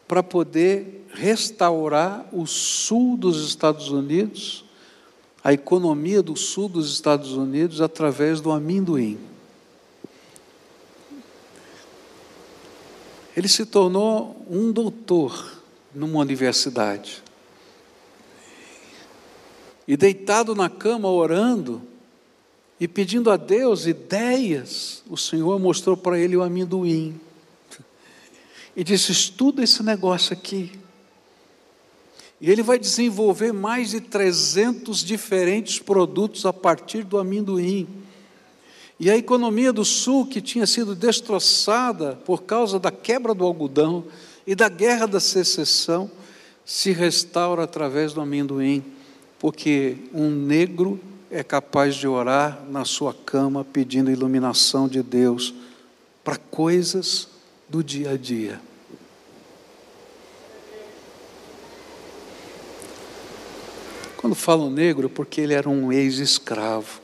para 0.06 0.22
poder 0.22 1.06
restaurar 1.14 2.28
o 2.30 2.46
sul 2.46 3.16
dos 3.16 3.46
Estados 3.46 3.88
Unidos, 3.88 4.66
a 5.44 5.52
economia 5.52 6.22
do 6.22 6.34
sul 6.34 6.70
dos 6.70 6.90
Estados 6.90 7.32
Unidos 7.32 7.82
através 7.82 8.40
do 8.40 8.50
amendoim. 8.50 9.18
Ele 13.36 13.46
se 13.46 13.66
tornou 13.66 14.42
um 14.48 14.72
doutor 14.72 15.60
numa 15.94 16.20
universidade. 16.20 17.22
E 19.86 19.98
deitado 19.98 20.54
na 20.54 20.70
cama 20.70 21.10
orando 21.10 21.82
e 22.80 22.88
pedindo 22.88 23.30
a 23.30 23.36
Deus 23.36 23.86
ideias, 23.86 25.02
o 25.10 25.16
Senhor 25.16 25.60
mostrou 25.60 25.94
para 25.94 26.18
ele 26.18 26.38
o 26.38 26.42
amendoim 26.42 27.20
e 28.74 28.82
disse: 28.82 29.12
estuda 29.12 29.62
esse 29.62 29.82
negócio 29.82 30.32
aqui. 30.32 30.83
E 32.44 32.50
ele 32.50 32.62
vai 32.62 32.78
desenvolver 32.78 33.54
mais 33.54 33.92
de 33.92 34.02
300 34.02 35.02
diferentes 35.02 35.78
produtos 35.78 36.44
a 36.44 36.52
partir 36.52 37.02
do 37.02 37.16
amendoim. 37.16 37.88
E 39.00 39.10
a 39.10 39.16
economia 39.16 39.72
do 39.72 39.82
Sul, 39.82 40.26
que 40.26 40.42
tinha 40.42 40.66
sido 40.66 40.94
destroçada 40.94 42.16
por 42.22 42.42
causa 42.42 42.78
da 42.78 42.90
quebra 42.90 43.32
do 43.32 43.46
algodão 43.46 44.04
e 44.46 44.54
da 44.54 44.68
guerra 44.68 45.06
da 45.06 45.20
secessão, 45.20 46.10
se 46.66 46.92
restaura 46.92 47.64
através 47.64 48.12
do 48.12 48.20
amendoim, 48.20 48.84
porque 49.38 49.96
um 50.12 50.28
negro 50.28 51.00
é 51.30 51.42
capaz 51.42 51.94
de 51.94 52.06
orar 52.06 52.62
na 52.68 52.84
sua 52.84 53.14
cama 53.14 53.64
pedindo 53.64 54.10
iluminação 54.10 54.86
de 54.86 55.02
Deus 55.02 55.54
para 56.22 56.36
coisas 56.36 57.26
do 57.70 57.82
dia 57.82 58.10
a 58.10 58.16
dia. 58.18 58.60
Quando 64.24 64.34
falo 64.34 64.70
negro, 64.70 65.10
porque 65.10 65.38
ele 65.38 65.52
era 65.52 65.68
um 65.68 65.92
ex-escravo, 65.92 66.98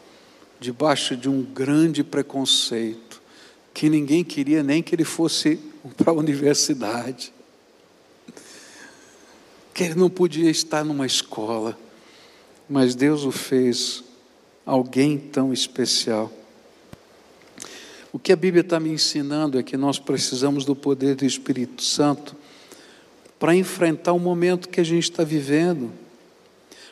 debaixo 0.59 1.15
de 1.15 1.29
um 1.29 1.43
grande 1.43 2.03
preconceito, 2.03 3.21
que 3.75 3.91
ninguém 3.91 4.25
queria 4.25 4.63
nem 4.63 4.83
que 4.83 4.95
ele 4.95 5.05
fosse 5.05 5.61
para 5.99 6.13
a 6.13 6.15
universidade, 6.15 7.31
que 9.75 9.85
ele 9.85 9.97
não 9.97 10.09
podia 10.09 10.51
estar 10.51 10.83
numa 10.83 11.05
escola, 11.05 11.79
mas 12.67 12.95
Deus 12.95 13.23
o 13.25 13.31
fez 13.31 14.03
alguém 14.65 15.19
tão 15.19 15.53
especial. 15.53 16.33
O 18.11 18.19
que 18.19 18.33
a 18.33 18.37
Bíblia 18.37 18.63
está 18.63 18.81
me 18.81 18.89
ensinando 18.89 19.59
é 19.59 19.63
que 19.63 19.77
nós 19.77 19.99
precisamos 19.99 20.65
do 20.65 20.75
poder 20.75 21.17
do 21.17 21.27
Espírito 21.27 21.83
Santo 21.83 22.35
para 23.39 23.55
enfrentar 23.55 24.15
o 24.15 24.19
momento 24.19 24.71
que 24.71 24.81
a 24.81 24.85
gente 24.85 25.03
está 25.03 25.23
vivendo, 25.23 25.93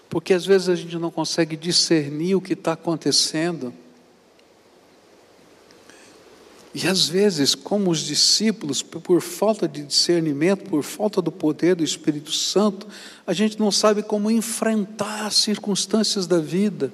porque 0.08 0.32
às 0.32 0.46
vezes 0.46 0.68
a 0.68 0.74
gente 0.74 0.96
não 0.96 1.10
consegue 1.10 1.56
discernir 1.56 2.34
o 2.34 2.40
que 2.40 2.54
está 2.54 2.72
acontecendo. 2.72 3.72
E 6.74 6.86
às 6.86 7.08
vezes, 7.08 7.54
como 7.54 7.90
os 7.90 8.00
discípulos, 8.00 8.82
por 8.82 9.20
falta 9.20 9.66
de 9.66 9.82
discernimento, 9.82 10.68
por 10.68 10.82
falta 10.82 11.20
do 11.20 11.32
poder 11.32 11.74
do 11.74 11.82
Espírito 11.82 12.30
Santo, 12.32 12.86
a 13.26 13.32
gente 13.32 13.58
não 13.58 13.72
sabe 13.72 14.02
como 14.02 14.30
enfrentar 14.30 15.26
as 15.26 15.34
circunstâncias 15.34 16.26
da 16.26 16.38
vida. 16.38 16.92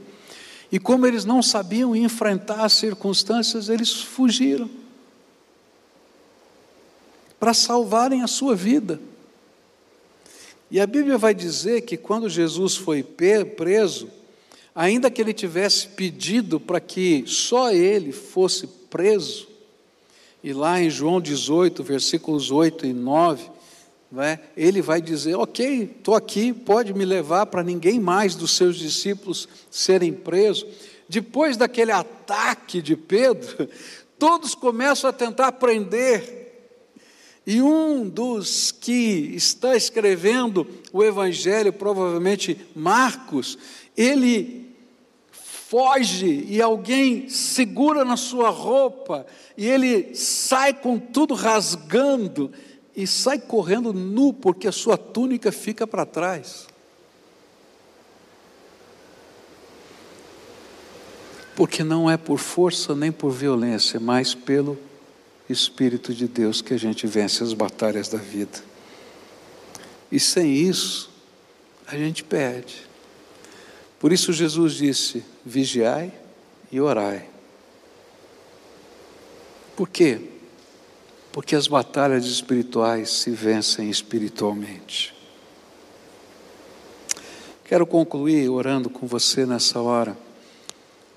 E 0.73 0.79
como 0.79 1.07
eles 1.07 1.25
não 1.25 1.43
sabiam 1.43 1.95
enfrentar 1.95 2.65
as 2.65 2.73
circunstâncias, 2.73 3.69
eles 3.69 3.93
fugiram 3.93 4.71
para 7.39 7.53
salvarem 7.53 8.23
a 8.23 8.27
sua 8.27 8.57
vida. 8.57 8.99
E 10.75 10.81
a 10.81 10.89
Bíblia 10.89 11.17
vai 11.17 11.33
dizer 11.33 11.83
que 11.83 11.97
quando 11.97 12.29
Jesus 12.29 12.75
foi 12.75 13.01
preso, 13.05 14.11
ainda 14.75 15.09
que 15.09 15.23
ele 15.23 15.33
tivesse 15.33 15.87
pedido 15.87 16.59
para 16.59 16.81
que 16.81 17.23
só 17.29 17.71
ele 17.71 18.11
fosse 18.11 18.67
preso, 18.91 19.47
e 20.43 20.53
lá 20.53 20.83
em 20.83 20.91
João 20.91 21.21
18, 21.21 21.81
versículos 21.85 22.51
8 22.51 22.87
e 22.87 22.93
9, 22.93 23.49
é? 24.19 24.41
ele 24.57 24.83
vai 24.83 25.01
dizer: 25.01 25.37
Ok, 25.37 25.95
estou 25.97 26.17
aqui, 26.17 26.53
pode 26.53 26.93
me 26.93 27.05
levar 27.05 27.47
para 27.47 27.63
ninguém 27.63 28.01
mais 28.01 28.35
dos 28.35 28.51
seus 28.57 28.77
discípulos 28.77 29.49
serem 29.71 30.13
presos. 30.13 30.67
Depois 31.09 31.57
daquele 31.57 31.93
ataque 31.93 32.83
de 32.83 32.97
Pedro, 32.97 33.69
todos 34.19 34.57
começam 34.57 35.09
a 35.09 35.13
tentar 35.13 35.53
prender. 35.53 36.44
E 37.47 37.61
um 37.61 38.09
dos 38.09 38.73
que 38.73 39.33
está 39.35 39.77
escrevendo 39.77 40.67
o 40.93 41.05
Evangelho, 41.05 41.73
provavelmente 41.73 42.59
Marcos, 42.75 43.59
ele 43.97 44.65
foge 45.31 46.47
e 46.49 46.63
alguém 46.63 47.29
segura 47.29 48.05
na 48.05 48.17
sua 48.17 48.49
roupa 48.49 49.27
e 49.57 49.67
ele 49.67 50.15
sai 50.15 50.73
com 50.73 50.99
tudo 50.99 51.35
rasgando 51.35 52.51
e 52.97 53.07
sai 53.07 53.39
correndo 53.39 53.93
nu, 53.93 54.33
porque 54.33 54.69
a 54.69 54.73
sua 54.73 54.97
túnica 54.97 55.51
fica 55.51 55.87
para 55.87 56.07
trás. 56.07 56.67
Porque 61.57 61.85
não 61.85 62.11
é 62.11 62.17
por 62.17 62.39
força 62.39 62.95
nem 62.95 63.13
por 63.13 63.31
violência, 63.31 64.01
mas 64.01 64.35
pelo 64.35 64.79
Espírito 65.49 66.15
de 66.15 66.27
Deus 66.27 66.63
que 66.63 66.75
a 66.75 66.79
gente 66.79 67.07
vence 67.07 67.43
as 67.43 67.53
batalhas 67.53 68.09
da 68.09 68.19
vida. 68.19 68.63
E 70.11 70.19
sem 70.19 70.55
isso, 70.55 71.11
a 71.87 71.97
gente 71.97 72.25
perde. 72.25 72.87
Por 73.99 74.13
isso 74.13 74.33
Jesus 74.33 74.75
disse: 74.75 75.25
vigiai 75.45 76.13
e 76.71 76.81
orai. 76.81 77.29
Por 79.77 79.89
quê? 79.89 80.21
porque 81.35 81.57
as 81.57 81.67
batalhas 81.67 82.27
espirituais 82.27 83.11
se 83.11 83.33
vencem 83.33 83.91
espiritualmente. 83.91 85.13
Quero 87.65 87.85
concluir 87.85 88.49
orando 88.49 88.89
com 88.89 89.05
você 89.05 89.45
nessa 89.45 89.81
hora 89.81 90.17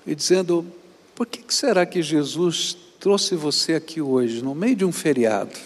e 0.04 0.16
dizendo: 0.16 0.66
por 1.14 1.24
que 1.24 1.40
será 1.54 1.86
que 1.86 2.02
Jesus 2.02 2.76
trouxe 2.98 3.34
você 3.34 3.74
aqui 3.74 4.00
hoje, 4.00 4.42
no 4.42 4.54
meio 4.54 4.76
de 4.76 4.84
um 4.84 4.92
feriado, 4.92 5.56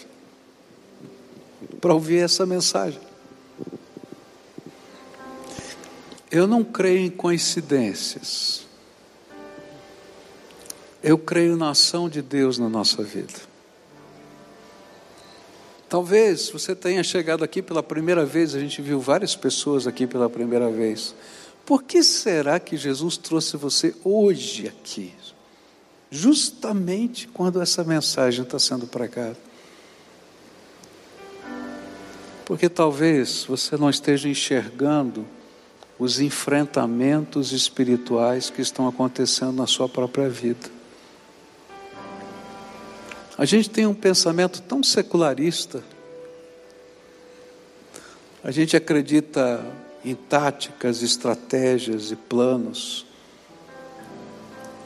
para 1.81 1.93
ouvir 1.93 2.19
essa 2.19 2.45
mensagem? 2.45 3.01
Eu 6.31 6.47
não 6.47 6.63
creio 6.63 6.99
em 6.99 7.09
coincidências. 7.09 8.65
Eu 11.03 11.17
creio 11.17 11.55
na 11.55 11.71
ação 11.71 12.09
de 12.09 12.21
Deus 12.21 12.57
na 12.57 12.69
nossa 12.69 13.03
vida. 13.03 13.53
Talvez 15.89 16.49
você 16.49 16.75
tenha 16.75 17.03
chegado 17.03 17.43
aqui 17.43 17.61
pela 17.61 17.83
primeira 17.83 18.25
vez, 18.25 18.55
a 18.55 18.59
gente 18.59 18.81
viu 18.81 18.99
várias 18.99 19.35
pessoas 19.35 19.85
aqui 19.85 20.07
pela 20.07 20.27
primeira 20.27 20.71
vez. 20.71 21.13
Por 21.65 21.83
que 21.83 22.01
será 22.01 22.59
que 22.59 22.75
Jesus 22.75 23.15
trouxe 23.15 23.57
você 23.57 23.93
hoje 24.03 24.67
aqui? 24.67 25.13
Justamente 26.15 27.27
quando 27.27 27.59
essa 27.59 27.83
mensagem 27.83 28.43
está 28.43 28.59
sendo 28.59 28.85
pregada. 28.85 29.35
Porque 32.45 32.69
talvez 32.69 33.45
você 33.49 33.75
não 33.75 33.89
esteja 33.89 34.29
enxergando 34.29 35.25
os 35.97 36.19
enfrentamentos 36.19 37.51
espirituais 37.51 38.51
que 38.51 38.61
estão 38.61 38.87
acontecendo 38.87 39.53
na 39.53 39.65
sua 39.65 39.89
própria 39.89 40.29
vida. 40.29 40.69
A 43.35 43.43
gente 43.43 43.67
tem 43.71 43.87
um 43.87 43.95
pensamento 43.95 44.61
tão 44.61 44.83
secularista. 44.83 45.83
A 48.43 48.51
gente 48.51 48.77
acredita 48.77 49.65
em 50.05 50.13
táticas, 50.13 51.01
estratégias 51.01 52.11
e 52.11 52.15
planos. 52.15 53.03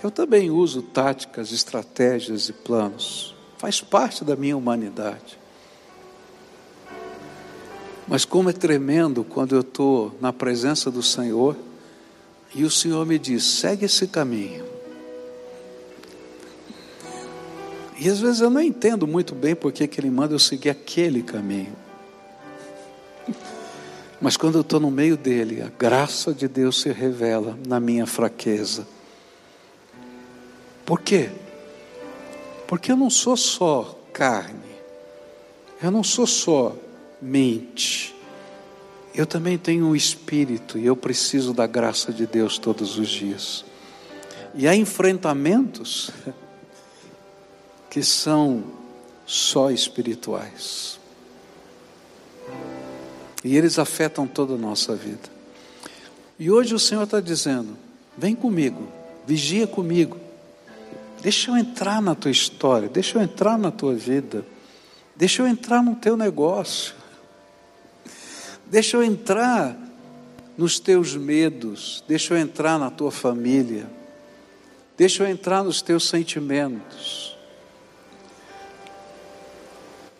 Eu 0.03 0.11
também 0.11 0.51
uso 0.51 0.81
táticas, 0.81 1.51
estratégias 1.51 2.49
e 2.49 2.53
planos. 2.53 3.35
Faz 3.57 3.81
parte 3.81 4.23
da 4.23 4.35
minha 4.35 4.55
humanidade. 4.55 5.39
Mas 8.07 8.23
como 8.23 8.49
é 8.49 8.53
tremendo 8.53 9.23
quando 9.23 9.55
eu 9.55 9.61
estou 9.61 10.15
na 10.21 10.31
presença 10.31 10.89
do 10.91 11.01
Senhor 11.01 11.57
e 12.53 12.63
o 12.63 12.71
Senhor 12.71 13.05
me 13.05 13.17
diz: 13.17 13.43
segue 13.43 13.85
esse 13.85 14.07
caminho. 14.07 14.65
E 17.99 18.07
às 18.07 18.19
vezes 18.19 18.41
eu 18.41 18.49
não 18.49 18.61
entendo 18.61 19.07
muito 19.07 19.33
bem 19.33 19.55
porque 19.55 19.87
que 19.87 19.99
Ele 19.99 20.11
manda 20.11 20.33
eu 20.35 20.39
seguir 20.39 20.69
aquele 20.69 21.23
caminho. 21.23 21.75
Mas 24.21 24.37
quando 24.37 24.55
eu 24.55 24.61
estou 24.61 24.79
no 24.79 24.89
meio 24.89 25.17
dele, 25.17 25.61
a 25.61 25.69
graça 25.77 26.33
de 26.33 26.47
Deus 26.47 26.81
se 26.81 26.91
revela 26.91 27.57
na 27.67 27.79
minha 27.79 28.05
fraqueza. 28.05 28.87
Por 30.87 31.01
quê? 31.01 31.29
Porque 32.65 32.93
eu 32.93 32.95
não 32.95 33.09
sou 33.09 33.35
só 33.35 33.99
carne, 34.13 34.71
eu 35.83 35.91
não 35.91 36.01
sou 36.01 36.25
só 36.25 36.73
mente. 37.21 38.15
Eu 39.13 39.25
também 39.25 39.57
tenho 39.57 39.85
um 39.85 39.95
espírito 39.95 40.77
e 40.77 40.85
eu 40.85 40.95
preciso 40.95 41.53
da 41.53 41.67
graça 41.67 42.13
de 42.13 42.25
Deus 42.25 42.57
todos 42.57 42.97
os 42.97 43.09
dias. 43.09 43.65
E 44.55 44.65
há 44.65 44.73
enfrentamentos 44.73 46.09
que 47.89 48.01
são 48.01 48.63
só 49.25 49.69
espirituais. 49.69 50.97
E 53.43 53.57
eles 53.57 53.77
afetam 53.77 54.25
toda 54.25 54.53
a 54.53 54.57
nossa 54.57 54.95
vida. 54.95 55.29
E 56.39 56.49
hoje 56.49 56.73
o 56.73 56.79
Senhor 56.79 57.03
está 57.03 57.19
dizendo: 57.19 57.75
vem 58.17 58.33
comigo, 58.33 58.87
vigia 59.25 59.67
comigo, 59.67 60.26
deixa 61.21 61.51
eu 61.51 61.57
entrar 61.57 62.01
na 62.01 62.15
tua 62.15 62.31
história, 62.31 62.89
deixa 62.89 63.17
eu 63.17 63.21
entrar 63.21 63.57
na 63.57 63.71
tua 63.71 63.93
vida, 63.93 64.45
deixa 65.15 65.41
eu 65.41 65.47
entrar 65.47 65.81
no 65.81 65.95
teu 65.95 66.15
negócio. 66.15 66.97
Deixa 68.69 68.97
eu 68.97 69.03
entrar 69.03 69.77
nos 70.57 70.77
teus 70.77 71.15
medos, 71.15 72.03
deixa 72.05 72.33
eu 72.33 72.37
entrar 72.37 72.77
na 72.77 72.89
tua 72.89 73.11
família, 73.11 73.89
deixa 74.97 75.23
eu 75.23 75.27
entrar 75.27 75.63
nos 75.63 75.81
teus 75.81 76.09
sentimentos, 76.09 77.37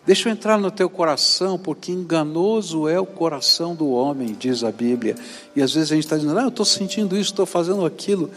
deixa 0.06 0.28
eu 0.28 0.32
entrar 0.32 0.56
no 0.56 0.70
teu 0.70 0.88
coração, 0.88 1.58
porque 1.58 1.92
enganoso 1.92 2.88
é 2.88 2.98
o 2.98 3.04
coração 3.04 3.74
do 3.74 3.90
homem, 3.90 4.34
diz 4.38 4.64
a 4.64 4.72
Bíblia. 4.72 5.14
E 5.54 5.60
às 5.60 5.74
vezes 5.74 5.92
a 5.92 5.94
gente 5.96 6.04
está 6.04 6.16
dizendo, 6.16 6.38
ah, 6.38 6.44
eu 6.44 6.48
estou 6.48 6.64
sentindo 6.64 7.14
isso, 7.14 7.32
estou 7.32 7.44
fazendo 7.44 7.84
aquilo, 7.84 8.30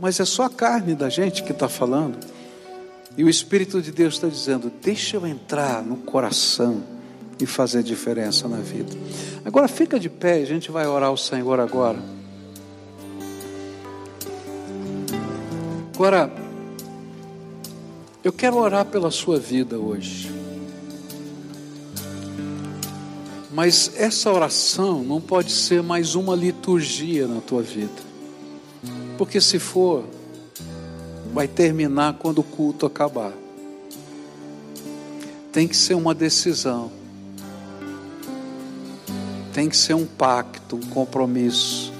mas 0.00 0.20
é 0.20 0.24
só 0.24 0.44
a 0.44 0.50
carne 0.50 0.94
da 0.94 1.08
gente 1.08 1.42
que 1.42 1.52
está 1.52 1.68
falando. 1.68 2.18
E 3.16 3.24
o 3.24 3.28
Espírito 3.28 3.82
de 3.82 3.90
Deus 3.90 4.14
está 4.14 4.28
dizendo: 4.28 4.70
deixa 4.82 5.16
eu 5.16 5.26
entrar 5.26 5.82
no 5.82 5.96
coração 5.96 6.82
e 7.40 7.46
fazer 7.46 7.82
diferença 7.82 8.48
na 8.48 8.58
vida. 8.58 8.96
Agora 9.44 9.68
fica 9.68 9.98
de 9.98 10.08
pé, 10.08 10.34
a 10.34 10.44
gente 10.44 10.70
vai 10.70 10.86
orar 10.86 11.08
ao 11.08 11.16
Senhor 11.16 11.58
agora. 11.60 11.98
Agora, 15.94 16.32
eu 18.22 18.32
quero 18.32 18.56
orar 18.56 18.84
pela 18.84 19.10
sua 19.10 19.38
vida 19.38 19.78
hoje. 19.78 20.32
Mas 23.52 23.90
essa 23.96 24.30
oração 24.32 25.02
não 25.02 25.20
pode 25.20 25.50
ser 25.50 25.82
mais 25.82 26.14
uma 26.14 26.36
liturgia 26.36 27.26
na 27.26 27.40
tua 27.40 27.62
vida. 27.62 28.07
Porque 29.18 29.40
se 29.40 29.58
for, 29.58 30.04
vai 31.34 31.46
terminar 31.46 32.14
quando 32.14 32.38
o 32.38 32.44
culto 32.44 32.86
acabar. 32.86 33.34
Tem 35.52 35.68
que 35.68 35.76
ser 35.76 35.94
uma 35.94 36.14
decisão 36.14 36.90
tem 39.58 39.68
que 39.68 39.76
ser 39.76 39.94
um 39.94 40.06
pacto, 40.06 40.76
um 40.76 40.80
compromisso 40.82 41.92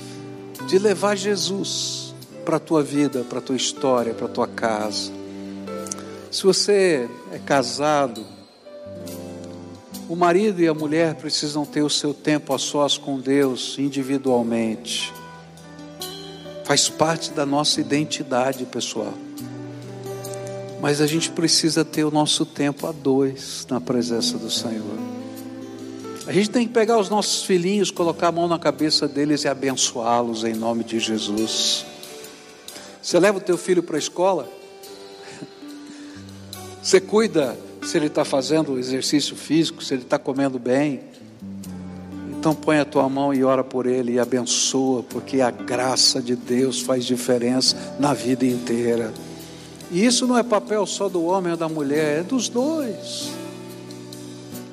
de 0.68 0.78
levar 0.78 1.16
Jesus 1.16 2.14
para 2.44 2.56
a 2.56 2.60
tua 2.60 2.84
vida, 2.84 3.24
para 3.28 3.40
a 3.40 3.42
tua 3.42 3.56
história, 3.56 4.14
para 4.14 4.26
a 4.26 4.28
tua 4.28 4.46
casa. 4.46 5.10
Se 6.30 6.44
você 6.44 7.10
é 7.32 7.38
casado, 7.40 8.24
o 10.08 10.14
marido 10.14 10.62
e 10.62 10.68
a 10.68 10.72
mulher 10.72 11.16
precisam 11.16 11.66
ter 11.66 11.82
o 11.82 11.90
seu 11.90 12.14
tempo 12.14 12.54
a 12.54 12.60
sós 12.60 12.96
com 12.96 13.18
Deus 13.18 13.76
individualmente. 13.76 15.12
Faz 16.68 16.86
parte 16.86 17.30
da 17.30 17.46
nossa 17.46 17.80
identidade 17.80 18.66
pessoal. 18.66 19.14
Mas 20.82 21.00
a 21.00 21.06
gente 21.06 21.30
precisa 21.30 21.82
ter 21.82 22.04
o 22.04 22.10
nosso 22.10 22.44
tempo 22.44 22.86
a 22.86 22.92
dois 22.92 23.66
na 23.70 23.80
presença 23.80 24.36
do 24.36 24.50
Senhor. 24.50 24.98
A 26.26 26.32
gente 26.34 26.50
tem 26.50 26.66
que 26.66 26.74
pegar 26.74 26.98
os 26.98 27.08
nossos 27.08 27.42
filhinhos, 27.42 27.90
colocar 27.90 28.28
a 28.28 28.32
mão 28.32 28.46
na 28.46 28.58
cabeça 28.58 29.08
deles 29.08 29.44
e 29.44 29.48
abençoá-los 29.48 30.44
em 30.44 30.52
nome 30.52 30.84
de 30.84 31.00
Jesus. 31.00 31.86
Você 33.00 33.18
leva 33.18 33.38
o 33.38 33.40
teu 33.40 33.56
filho 33.56 33.82
para 33.82 33.96
a 33.96 33.98
escola? 33.98 34.46
Você 36.82 37.00
cuida 37.00 37.58
se 37.80 37.96
ele 37.96 38.08
está 38.08 38.26
fazendo 38.26 38.78
exercício 38.78 39.34
físico, 39.34 39.82
se 39.82 39.94
ele 39.94 40.02
está 40.02 40.18
comendo 40.18 40.58
bem. 40.58 41.00
Então 42.38 42.54
põe 42.54 42.78
a 42.78 42.84
tua 42.84 43.08
mão 43.08 43.34
e 43.34 43.42
ora 43.42 43.64
por 43.64 43.84
ele 43.84 44.12
e 44.12 44.18
abençoa, 44.20 45.02
porque 45.02 45.40
a 45.40 45.50
graça 45.50 46.22
de 46.22 46.36
Deus 46.36 46.80
faz 46.80 47.04
diferença 47.04 47.76
na 47.98 48.14
vida 48.14 48.46
inteira. 48.46 49.12
E 49.90 50.04
isso 50.04 50.24
não 50.24 50.38
é 50.38 50.44
papel 50.44 50.86
só 50.86 51.08
do 51.08 51.24
homem 51.24 51.50
ou 51.50 51.58
da 51.58 51.68
mulher, 51.68 52.20
é 52.20 52.22
dos 52.22 52.48
dois. 52.48 53.30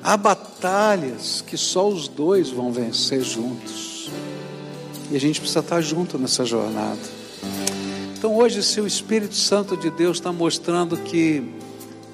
Há 0.00 0.16
batalhas 0.16 1.42
que 1.44 1.56
só 1.56 1.88
os 1.88 2.06
dois 2.06 2.50
vão 2.50 2.70
vencer 2.70 3.22
juntos. 3.24 4.10
E 5.10 5.16
a 5.16 5.20
gente 5.20 5.40
precisa 5.40 5.58
estar 5.58 5.80
junto 5.80 6.18
nessa 6.18 6.44
jornada. 6.44 7.00
Então 8.16 8.36
hoje, 8.36 8.62
se 8.62 8.80
o 8.80 8.86
Espírito 8.86 9.34
Santo 9.34 9.76
de 9.76 9.90
Deus 9.90 10.18
está 10.18 10.32
mostrando 10.32 10.96
que 10.98 11.42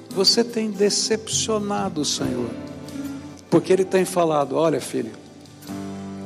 você 0.09 0.43
tem 0.43 0.71
decepcionado 0.71 2.01
o 2.01 2.05
Senhor, 2.05 2.49
porque 3.51 3.71
Ele 3.71 3.85
tem 3.85 4.03
falado: 4.03 4.55
olha, 4.55 4.81
filho, 4.81 5.11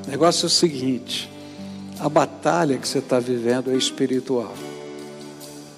o 0.08 0.10
negócio 0.10 0.46
é 0.46 0.48
o 0.48 0.50
seguinte, 0.50 1.30
a 2.00 2.08
batalha 2.08 2.78
que 2.78 2.88
você 2.88 3.00
está 3.00 3.20
vivendo 3.20 3.72
é 3.72 3.76
espiritual 3.76 4.54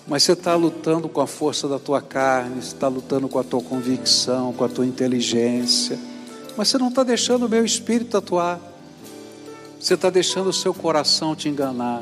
mas 0.10 0.24
você 0.24 0.32
está 0.32 0.56
lutando 0.56 1.08
com 1.08 1.22
a 1.22 1.28
força 1.28 1.68
da 1.68 1.78
tua 1.78 2.02
carne, 2.02 2.64
você 2.64 2.74
está 2.74 2.88
lutando 2.88 3.30
com 3.30 3.38
a 3.38 3.44
tua 3.44 3.62
convicção, 3.62 4.52
com 4.52 4.64
a 4.64 4.68
tua 4.68 4.84
inteligência, 4.84 6.00
mas 6.58 6.68
você 6.68 6.80
não 6.80 6.88
está 6.88 7.04
deixando 7.04 7.46
o 7.46 7.50
meu 7.50 7.64
espírito 7.64 8.18
atuar, 8.18 8.60
você 9.80 9.94
está 9.94 10.10
deixando 10.10 10.50
o 10.50 10.54
seu 10.54 10.74
coração 10.74 11.36
te 11.36 11.48
enganar. 11.48 12.02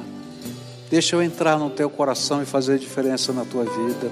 Deixa 0.89 1.17
eu 1.17 1.21
entrar 1.21 1.59
no 1.59 1.69
teu 1.69 1.89
coração 1.89 2.41
e 2.41 2.45
fazer 2.45 2.80
diferença 2.80 3.34
na 3.34 3.43
tua 3.43 3.65
vida. 3.65 4.09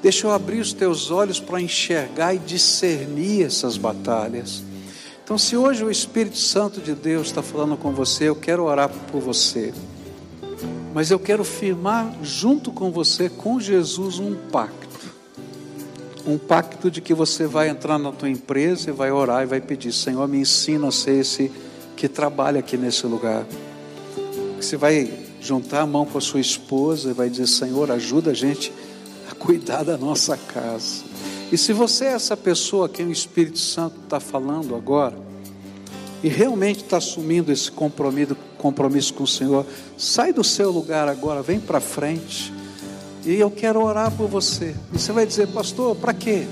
Deixa 0.00 0.26
eu 0.26 0.32
abrir 0.32 0.58
os 0.58 0.72
teus 0.72 1.10
olhos 1.10 1.38
para 1.38 1.60
enxergar 1.60 2.34
e 2.34 2.38
discernir 2.38 3.44
essas 3.44 3.76
batalhas. 3.76 4.64
Então, 5.30 5.38
se 5.38 5.56
hoje 5.56 5.84
o 5.84 5.92
Espírito 5.92 6.36
Santo 6.36 6.80
de 6.80 6.92
Deus 6.92 7.28
está 7.28 7.40
falando 7.40 7.76
com 7.76 7.92
você, 7.92 8.24
eu 8.24 8.34
quero 8.34 8.64
orar 8.64 8.88
por 8.88 9.20
você. 9.20 9.72
Mas 10.92 11.12
eu 11.12 11.20
quero 11.20 11.44
firmar 11.44 12.12
junto 12.20 12.72
com 12.72 12.90
você, 12.90 13.28
com 13.30 13.60
Jesus, 13.60 14.18
um 14.18 14.34
pacto. 14.50 14.98
Um 16.26 16.36
pacto 16.36 16.90
de 16.90 17.00
que 17.00 17.14
você 17.14 17.46
vai 17.46 17.68
entrar 17.68 17.96
na 17.96 18.10
tua 18.10 18.28
empresa 18.28 18.90
e 18.90 18.92
vai 18.92 19.12
orar 19.12 19.44
e 19.44 19.46
vai 19.46 19.60
pedir: 19.60 19.92
Senhor, 19.92 20.26
me 20.26 20.38
ensina 20.38 20.88
a 20.88 20.90
ser 20.90 21.20
esse 21.20 21.48
que 21.96 22.08
trabalha 22.08 22.58
aqui 22.58 22.76
nesse 22.76 23.06
lugar. 23.06 23.46
Você 24.60 24.76
vai 24.76 25.16
juntar 25.40 25.82
a 25.82 25.86
mão 25.86 26.04
com 26.04 26.18
a 26.18 26.20
sua 26.20 26.40
esposa 26.40 27.10
e 27.10 27.14
vai 27.14 27.30
dizer: 27.30 27.46
Senhor, 27.46 27.88
ajuda 27.92 28.32
a 28.32 28.34
gente 28.34 28.72
a 29.30 29.34
cuidar 29.36 29.84
da 29.84 29.96
nossa 29.96 30.36
casa. 30.36 31.09
E 31.52 31.58
se 31.58 31.72
você 31.72 32.04
é 32.04 32.12
essa 32.12 32.36
pessoa 32.36 32.88
que 32.88 33.02
o 33.02 33.10
Espírito 33.10 33.58
Santo 33.58 33.96
está 34.04 34.20
falando 34.20 34.74
agora, 34.76 35.16
e 36.22 36.28
realmente 36.28 36.84
está 36.84 36.98
assumindo 36.98 37.50
esse 37.50 37.70
compromisso, 37.72 38.36
compromisso 38.58 39.14
com 39.14 39.24
o 39.24 39.26
Senhor, 39.26 39.66
sai 39.96 40.32
do 40.32 40.44
seu 40.44 40.70
lugar 40.70 41.08
agora, 41.08 41.42
vem 41.42 41.58
para 41.58 41.80
frente. 41.80 42.52
E 43.24 43.34
eu 43.34 43.50
quero 43.50 43.82
orar 43.82 44.10
por 44.12 44.28
você. 44.28 44.74
E 44.92 44.98
você 44.98 45.12
vai 45.12 45.26
dizer, 45.26 45.48
pastor, 45.48 45.96
para 45.96 46.12
quê? 46.12 46.46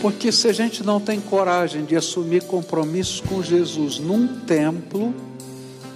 Porque 0.00 0.30
se 0.32 0.48
a 0.48 0.52
gente 0.52 0.82
não 0.82 1.00
tem 1.00 1.20
coragem 1.20 1.84
de 1.84 1.96
assumir 1.96 2.44
compromisso 2.44 3.22
com 3.24 3.42
Jesus 3.42 3.98
num 3.98 4.26
templo, 4.40 5.14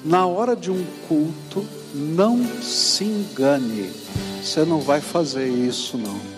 na 0.05 0.26
hora 0.26 0.57
de 0.57 0.70
um 0.70 0.84
culto, 1.09 1.64
não 1.94 2.44
se 2.61 3.05
engane, 3.05 3.90
você 4.42 4.64
não 4.64 4.80
vai 4.80 5.00
fazer 5.00 5.48
isso 5.48 5.96
não. 5.96 6.31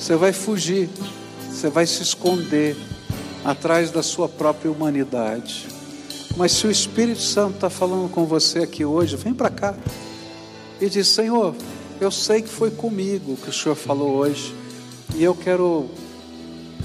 Você 0.00 0.16
vai 0.16 0.32
fugir, 0.32 0.88
você 1.46 1.68
vai 1.68 1.86
se 1.86 2.02
esconder 2.02 2.74
atrás 3.44 3.90
da 3.90 4.02
sua 4.02 4.30
própria 4.30 4.70
humanidade. 4.70 5.68
Mas 6.38 6.52
se 6.52 6.66
o 6.66 6.70
Espírito 6.70 7.20
Santo 7.20 7.56
está 7.56 7.68
falando 7.68 8.10
com 8.10 8.24
você 8.24 8.60
aqui 8.60 8.82
hoje, 8.82 9.14
vem 9.14 9.34
para 9.34 9.50
cá 9.50 9.74
e 10.80 10.88
diz: 10.88 11.06
Senhor, 11.06 11.54
eu 12.00 12.10
sei 12.10 12.40
que 12.40 12.48
foi 12.48 12.70
comigo 12.70 13.36
que 13.36 13.50
o 13.50 13.52
Senhor 13.52 13.74
falou 13.74 14.16
hoje, 14.16 14.54
e 15.14 15.22
eu 15.22 15.34
quero 15.34 15.90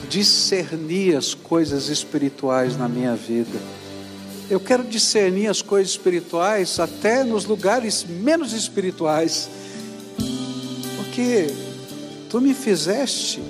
discernir 0.10 1.16
as 1.16 1.34
coisas 1.34 1.88
espirituais 1.88 2.76
na 2.76 2.90
minha 2.90 3.16
vida. 3.16 3.58
Eu 4.50 4.60
quero 4.60 4.84
discernir 4.84 5.48
as 5.48 5.62
coisas 5.62 5.92
espirituais 5.92 6.82
até 6.82 7.24
nos 7.24 7.46
lugares 7.46 8.06
menos 8.08 8.52
espirituais, 8.52 9.50
porque 10.98 11.65
tu 12.36 12.42
me 12.42 12.54
fizeste 12.54 13.42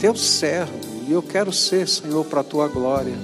teu 0.00 0.16
servo 0.16 0.72
e 1.06 1.12
eu 1.12 1.22
quero 1.22 1.52
ser, 1.52 1.86
Senhor, 1.86 2.24
para 2.24 2.40
a 2.40 2.42
tua 2.42 2.66
glória. 2.66 3.14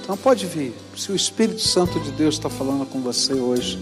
Então 0.00 0.16
pode 0.16 0.46
vir, 0.46 0.72
se 0.96 1.12
o 1.12 1.14
Espírito 1.14 1.60
Santo 1.60 2.00
de 2.00 2.10
Deus 2.12 2.36
está 2.36 2.48
falando 2.48 2.86
com 2.86 3.02
você 3.02 3.34
hoje, 3.34 3.78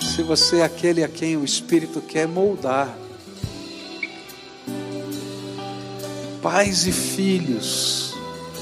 se 0.00 0.24
você 0.24 0.56
é 0.56 0.64
aquele 0.64 1.04
a 1.04 1.08
quem 1.08 1.36
o 1.36 1.44
Espírito 1.44 2.00
quer 2.00 2.26
moldar, 2.26 2.98
pais 6.42 6.84
e 6.88 6.90
filhos, 6.90 8.12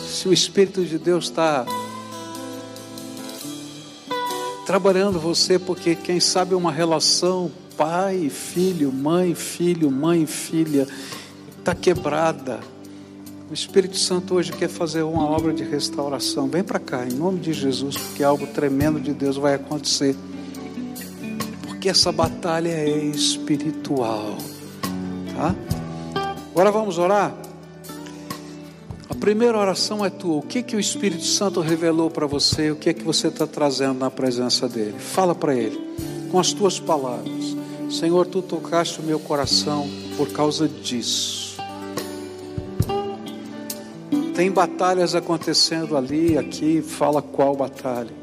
se 0.06 0.28
o 0.28 0.32
Espírito 0.34 0.84
de 0.84 0.98
Deus 0.98 1.24
está 1.24 1.64
trabalhando 4.66 5.18
você, 5.18 5.58
porque 5.58 5.94
quem 5.94 6.20
sabe 6.20 6.54
uma 6.54 6.70
relação 6.70 7.50
pai, 7.80 8.28
filho, 8.28 8.92
mãe, 8.92 9.34
filho, 9.34 9.90
mãe, 9.90 10.26
filha, 10.26 10.86
está 11.58 11.74
quebrada. 11.74 12.60
O 13.50 13.54
Espírito 13.54 13.96
Santo 13.96 14.34
hoje 14.34 14.52
quer 14.52 14.68
fazer 14.68 15.00
uma 15.00 15.24
obra 15.24 15.50
de 15.54 15.64
restauração. 15.64 16.46
Vem 16.46 16.62
para 16.62 16.78
cá, 16.78 17.06
em 17.06 17.14
nome 17.14 17.40
de 17.40 17.54
Jesus, 17.54 17.96
porque 17.96 18.22
algo 18.22 18.46
tremendo 18.48 19.00
de 19.00 19.14
Deus 19.14 19.38
vai 19.38 19.54
acontecer. 19.54 20.14
Porque 21.66 21.88
essa 21.88 22.12
batalha 22.12 22.68
é 22.68 22.86
espiritual. 23.06 24.36
Tá? 25.34 25.56
Agora 26.50 26.70
vamos 26.70 26.98
orar. 26.98 27.34
A 29.08 29.14
primeira 29.14 29.56
oração 29.56 30.04
é 30.04 30.10
tua. 30.10 30.36
O 30.36 30.42
que 30.42 30.62
que 30.62 30.76
o 30.76 30.80
Espírito 30.80 31.24
Santo 31.24 31.62
revelou 31.62 32.10
para 32.10 32.26
você? 32.26 32.70
O 32.70 32.76
que 32.76 32.90
é 32.90 32.92
que 32.92 33.02
você 33.02 33.28
está 33.28 33.46
trazendo 33.46 34.00
na 34.00 34.10
presença 34.10 34.68
dele? 34.68 34.96
Fala 34.98 35.34
para 35.34 35.54
ele 35.54 35.80
com 36.30 36.38
as 36.38 36.52
tuas 36.52 36.78
palavras. 36.78 37.59
Senhor, 37.90 38.26
tu 38.26 38.40
tocaste 38.40 39.00
o 39.00 39.02
meu 39.02 39.18
coração 39.18 39.88
por 40.16 40.28
causa 40.30 40.68
disso. 40.68 41.56
Tem 44.34 44.50
batalhas 44.50 45.14
acontecendo 45.14 45.96
ali, 45.96 46.38
aqui, 46.38 46.80
fala 46.80 47.20
qual 47.20 47.54
batalha. 47.54 48.14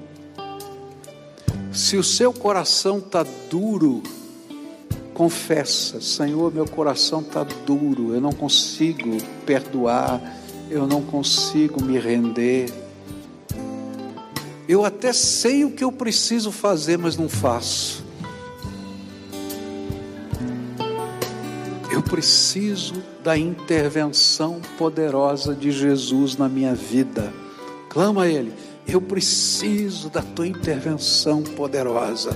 Se 1.72 1.98
o 1.98 2.04
seu 2.04 2.34
coração 2.34 3.00
está 3.00 3.26
duro, 3.50 4.02
confessa: 5.14 6.02
Senhor, 6.02 6.52
meu 6.52 6.66
coração 6.66 7.22
está 7.22 7.44
duro, 7.44 8.14
eu 8.16 8.22
não 8.22 8.32
consigo 8.32 9.18
perdoar 9.46 10.22
eu 10.70 10.86
não 10.86 11.02
consigo 11.02 11.84
me 11.84 11.98
render. 11.98 12.72
Eu 14.68 14.84
até 14.84 15.14
sei 15.14 15.64
o 15.64 15.72
que 15.72 15.84
eu 15.84 15.92
preciso 15.92 16.52
fazer, 16.52 16.98
mas 16.98 17.16
não 17.16 17.30
faço. 17.30 18.06
Preciso 22.10 22.96
da 23.24 23.38
intervenção 23.38 24.62
poderosa 24.78 25.54
de 25.54 25.72
Jesus 25.72 26.36
na 26.36 26.48
minha 26.48 26.74
vida. 26.74 27.34
Clama 27.90 28.24
a 28.24 28.28
Ele. 28.28 28.54
Eu 28.88 29.02
preciso 29.02 30.10
da 30.10 30.22
tua 30.22 30.48
intervenção 30.48 31.44
poderosa. 31.44 32.36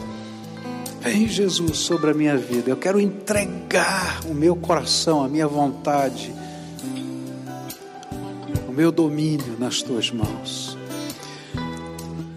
Vem, 0.99 1.27
Jesus, 1.27 1.77
sobre 1.77 2.11
a 2.11 2.13
minha 2.13 2.37
vida. 2.37 2.69
Eu 2.69 2.77
quero 2.77 2.99
entregar 2.99 4.21
o 4.25 4.33
meu 4.33 4.55
coração, 4.55 5.23
a 5.23 5.27
minha 5.27 5.47
vontade 5.47 6.33
o 8.71 8.73
meu 8.73 8.89
domínio 8.89 9.57
nas 9.59 9.81
tuas 9.81 10.09
mãos. 10.11 10.77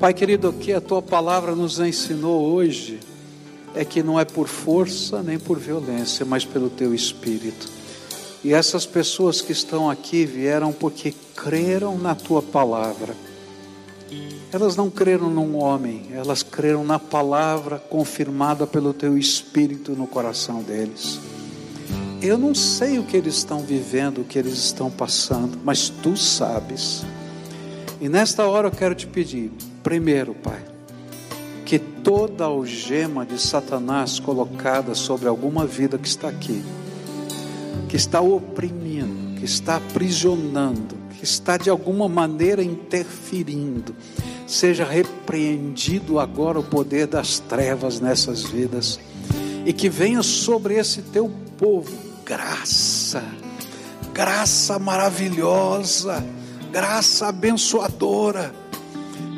Pai 0.01 0.13
querido, 0.13 0.51
o 0.51 0.53
que 0.53 0.73
a 0.73 0.81
tua 0.81 1.01
palavra 1.01 1.55
nos 1.55 1.79
ensinou 1.79 2.53
hoje 2.53 2.99
é 3.75 3.85
que 3.85 4.03
não 4.03 4.19
é 4.19 4.25
por 4.25 4.49
força 4.49 5.23
nem 5.23 5.39
por 5.39 5.59
violência, 5.59 6.25
mas 6.25 6.45
pelo 6.45 6.71
teu 6.71 6.95
espírito. 6.95 7.69
E 8.43 8.53
essas 8.53 8.85
pessoas 8.85 9.41
que 9.41 9.53
estão 9.53 9.89
aqui 9.89 10.27
vieram 10.27 10.73
porque 10.73 11.15
creram 11.35 11.97
na 11.97 12.15
tua 12.15 12.43
palavra. 12.43 13.17
Elas 14.53 14.77
não 14.77 14.89
creram 14.91 15.31
num 15.31 15.57
homem, 15.57 16.07
elas 16.13 16.43
creram 16.43 16.85
na 16.85 16.99
palavra 16.99 17.79
confirmada 17.79 18.67
pelo 18.67 18.93
teu 18.93 19.19
espírito 19.19 19.93
no 19.93 20.07
coração 20.07 20.63
deles. 20.63 21.19
Eu 22.23 22.39
não 22.39 22.55
sei 22.55 22.99
o 22.99 23.05
que 23.05 23.17
eles 23.17 23.35
estão 23.37 23.61
vivendo, 23.61 24.21
o 24.21 24.25
que 24.25 24.39
eles 24.39 24.55
estão 24.55 24.91
passando, 24.91 25.59
mas 25.65 25.89
tu 25.89 26.17
sabes. 26.17 27.03
E 28.01 28.09
nesta 28.09 28.47
hora 28.47 28.69
eu 28.69 28.73
quero 28.73 28.95
te 28.95 29.07
pedir, 29.07 29.51
primeiro, 29.83 30.35
Pai, 30.35 30.74
toda 32.05 32.45
algema 32.45 33.25
de 33.25 33.41
Satanás 33.41 34.21
colocada 34.21 34.95
sobre 34.95 35.27
alguma 35.27 35.67
vida 35.67 35.97
que 35.97 36.07
está 36.07 36.29
aqui, 36.29 36.63
que 37.89 37.97
está 37.97 38.21
oprimindo, 38.21 39.41
que 39.41 39.45
está 39.47 39.77
aprisionando, 39.77 40.95
que 41.19 41.25
está 41.25 41.57
de 41.57 41.71
alguma 41.71 42.07
maneira 42.07 42.63
interferindo, 42.63 43.97
seja 44.47 44.85
repreendido 44.85 46.21
agora 46.21 46.61
o 46.61 46.63
poder 46.63 47.07
das 47.07 47.39
trevas 47.41 47.99
nessas 47.99 48.43
vidas 48.43 49.01
e 49.65 49.73
que 49.73 49.89
venha 49.89 50.23
sobre 50.23 50.75
esse 50.75 51.01
teu 51.01 51.31
povo 51.57 52.15
graça, 52.25 53.23
graça 54.13 54.79
maravilhosa, 54.79 56.25
graça 56.73 57.29
abençoadora. 57.29 58.64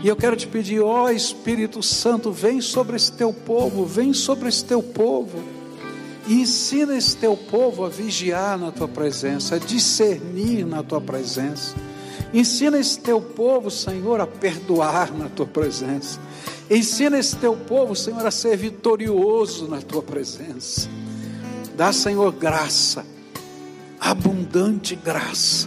E 0.06 0.08
eu 0.08 0.14
quero 0.14 0.36
te 0.36 0.46
pedir, 0.46 0.80
ó 0.80 1.10
Espírito 1.10 1.82
Santo, 1.82 2.30
vem 2.30 2.60
sobre 2.60 2.94
esse 2.94 3.10
teu 3.10 3.32
povo, 3.32 3.84
vem 3.84 4.12
sobre 4.12 4.48
esse 4.48 4.64
teu 4.64 4.80
povo. 4.80 5.42
E 6.28 6.42
ensina 6.42 6.96
esse 6.96 7.16
teu 7.16 7.36
povo 7.36 7.84
a 7.84 7.88
vigiar 7.88 8.56
na 8.56 8.70
tua 8.70 8.86
presença, 8.86 9.56
a 9.56 9.58
discernir 9.58 10.64
na 10.64 10.84
tua 10.84 11.00
presença. 11.00 11.74
Ensina 12.32 12.78
esse 12.78 13.00
teu 13.00 13.20
povo, 13.20 13.68
Senhor, 13.68 14.20
a 14.20 14.28
perdoar 14.28 15.12
na 15.12 15.28
tua 15.28 15.44
presença. 15.44 16.20
Ensina 16.70 17.18
esse 17.18 17.34
teu 17.34 17.56
povo, 17.56 17.96
Senhor, 17.96 18.24
a 18.24 18.30
ser 18.30 18.56
vitorioso 18.56 19.66
na 19.66 19.82
tua 19.82 20.04
presença. 20.04 20.88
Dá, 21.76 21.92
Senhor, 21.92 22.30
graça, 22.30 23.04
abundante 23.98 24.94
graça. 24.94 25.66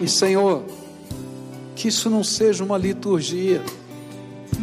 E, 0.00 0.08
Senhor, 0.08 0.64
que 1.74 1.88
isso 1.88 2.08
não 2.08 2.22
seja 2.22 2.64
uma 2.64 2.78
liturgia, 2.78 3.62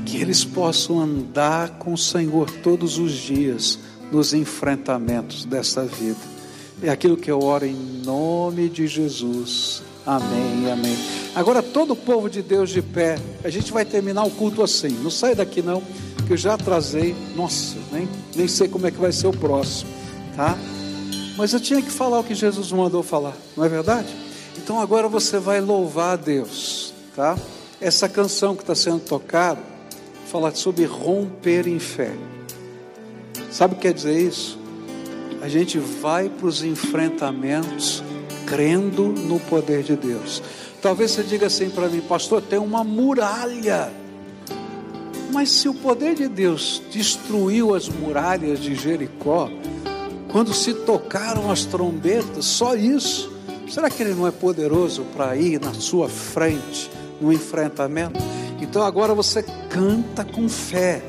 que 0.05 0.17
eles 0.17 0.43
possam 0.43 0.99
andar 0.99 1.77
com 1.77 1.93
o 1.93 1.97
Senhor 1.97 2.49
todos 2.63 2.97
os 2.97 3.11
dias 3.11 3.79
nos 4.11 4.33
enfrentamentos 4.33 5.45
dessa 5.45 5.85
vida. 5.85 6.19
É 6.81 6.89
aquilo 6.89 7.17
que 7.17 7.29
eu 7.29 7.39
oro 7.41 7.65
em 7.65 7.75
nome 8.03 8.67
de 8.67 8.87
Jesus. 8.87 9.83
Amém, 10.05 10.71
amém. 10.71 10.97
Agora 11.35 11.61
todo 11.61 11.91
o 11.91 11.95
povo 11.95 12.29
de 12.29 12.41
Deus 12.41 12.69
de 12.69 12.81
pé, 12.81 13.17
a 13.43 13.49
gente 13.49 13.71
vai 13.71 13.85
terminar 13.85 14.23
o 14.23 14.31
culto 14.31 14.63
assim. 14.63 14.89
Não 14.89 15.11
sai 15.11 15.35
daqui 15.35 15.61
não, 15.61 15.81
que 16.25 16.33
eu 16.33 16.37
já 16.37 16.55
atrasei. 16.55 17.15
Nossa, 17.35 17.77
nem, 17.91 18.09
nem 18.35 18.47
sei 18.47 18.67
como 18.67 18.87
é 18.87 18.91
que 18.91 18.99
vai 18.99 19.11
ser 19.11 19.27
o 19.27 19.33
próximo 19.33 20.01
tá? 20.35 20.57
Mas 21.37 21.53
eu 21.53 21.59
tinha 21.59 21.81
que 21.81 21.91
falar 21.91 22.19
o 22.19 22.23
que 22.23 22.35
Jesus 22.35 22.71
mandou 22.71 23.03
falar, 23.03 23.35
não 23.55 23.63
é 23.63 23.69
verdade? 23.69 24.07
Então 24.57 24.79
agora 24.79 25.07
você 25.07 25.39
vai 25.39 25.61
louvar 25.61 26.13
a 26.13 26.15
Deus, 26.15 26.90
tá? 27.15 27.37
Essa 27.79 28.07
canção 28.07 28.55
que 28.55 28.61
está 28.61 28.75
sendo 28.75 28.99
tocada 28.99 29.59
fala 30.31 30.53
sobre 30.53 30.85
romper 30.85 31.67
em 31.67 31.79
fé. 31.79 32.11
Sabe 33.51 33.73
o 33.73 33.75
que 33.75 33.83
quer 33.83 33.93
dizer 33.93 34.17
isso? 34.17 34.57
A 35.41 35.49
gente 35.49 35.77
vai 35.77 36.29
para 36.29 36.47
os 36.47 36.63
enfrentamentos 36.63 38.03
crendo 38.45 39.07
no 39.07 39.39
poder 39.39 39.83
de 39.83 39.95
Deus. 39.95 40.41
Talvez 40.81 41.11
você 41.11 41.23
diga 41.23 41.47
assim 41.47 41.69
para 41.69 41.89
mim, 41.89 42.01
pastor, 42.01 42.41
tem 42.41 42.59
uma 42.59 42.83
muralha. 42.83 43.91
Mas 45.33 45.49
se 45.49 45.67
o 45.67 45.73
poder 45.73 46.15
de 46.15 46.27
Deus 46.27 46.81
destruiu 46.91 47.73
as 47.73 47.89
muralhas 47.89 48.59
de 48.59 48.75
Jericó, 48.75 49.49
quando 50.31 50.53
se 50.53 50.73
tocaram 50.73 51.51
as 51.51 51.65
trombetas, 51.65 52.45
só 52.45 52.75
isso, 52.75 53.31
será 53.69 53.89
que 53.89 54.03
Ele 54.03 54.13
não 54.13 54.27
é 54.27 54.31
poderoso 54.31 55.03
para 55.15 55.35
ir 55.35 55.59
na 55.59 55.73
sua 55.73 56.07
frente 56.07 56.89
no 57.21 57.31
enfrentamento? 57.31 58.19
Então 58.59 58.83
agora 58.83 59.13
você 59.13 59.43
canta 59.69 60.25
com 60.25 60.49
fé, 60.49 61.01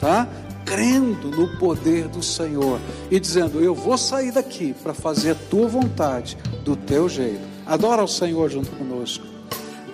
tá? 0.00 0.28
Crendo 0.64 1.30
no 1.30 1.58
poder 1.58 2.08
do 2.08 2.22
Senhor 2.22 2.80
e 3.10 3.18
dizendo: 3.18 3.60
Eu 3.60 3.74
vou 3.74 3.96
sair 3.96 4.32
daqui 4.32 4.74
para 4.82 4.94
fazer 4.94 5.32
a 5.32 5.34
tua 5.34 5.68
vontade, 5.68 6.36
do 6.64 6.76
teu 6.76 7.08
jeito. 7.08 7.40
Adora 7.66 8.02
o 8.02 8.08
Senhor 8.08 8.50
junto 8.50 8.70
conosco. 8.72 9.24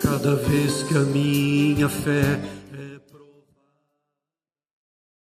Cada 0.00 0.36
vez 0.36 0.82
que 0.84 0.96
a 0.96 1.00
minha 1.00 1.88
fé 1.88 2.38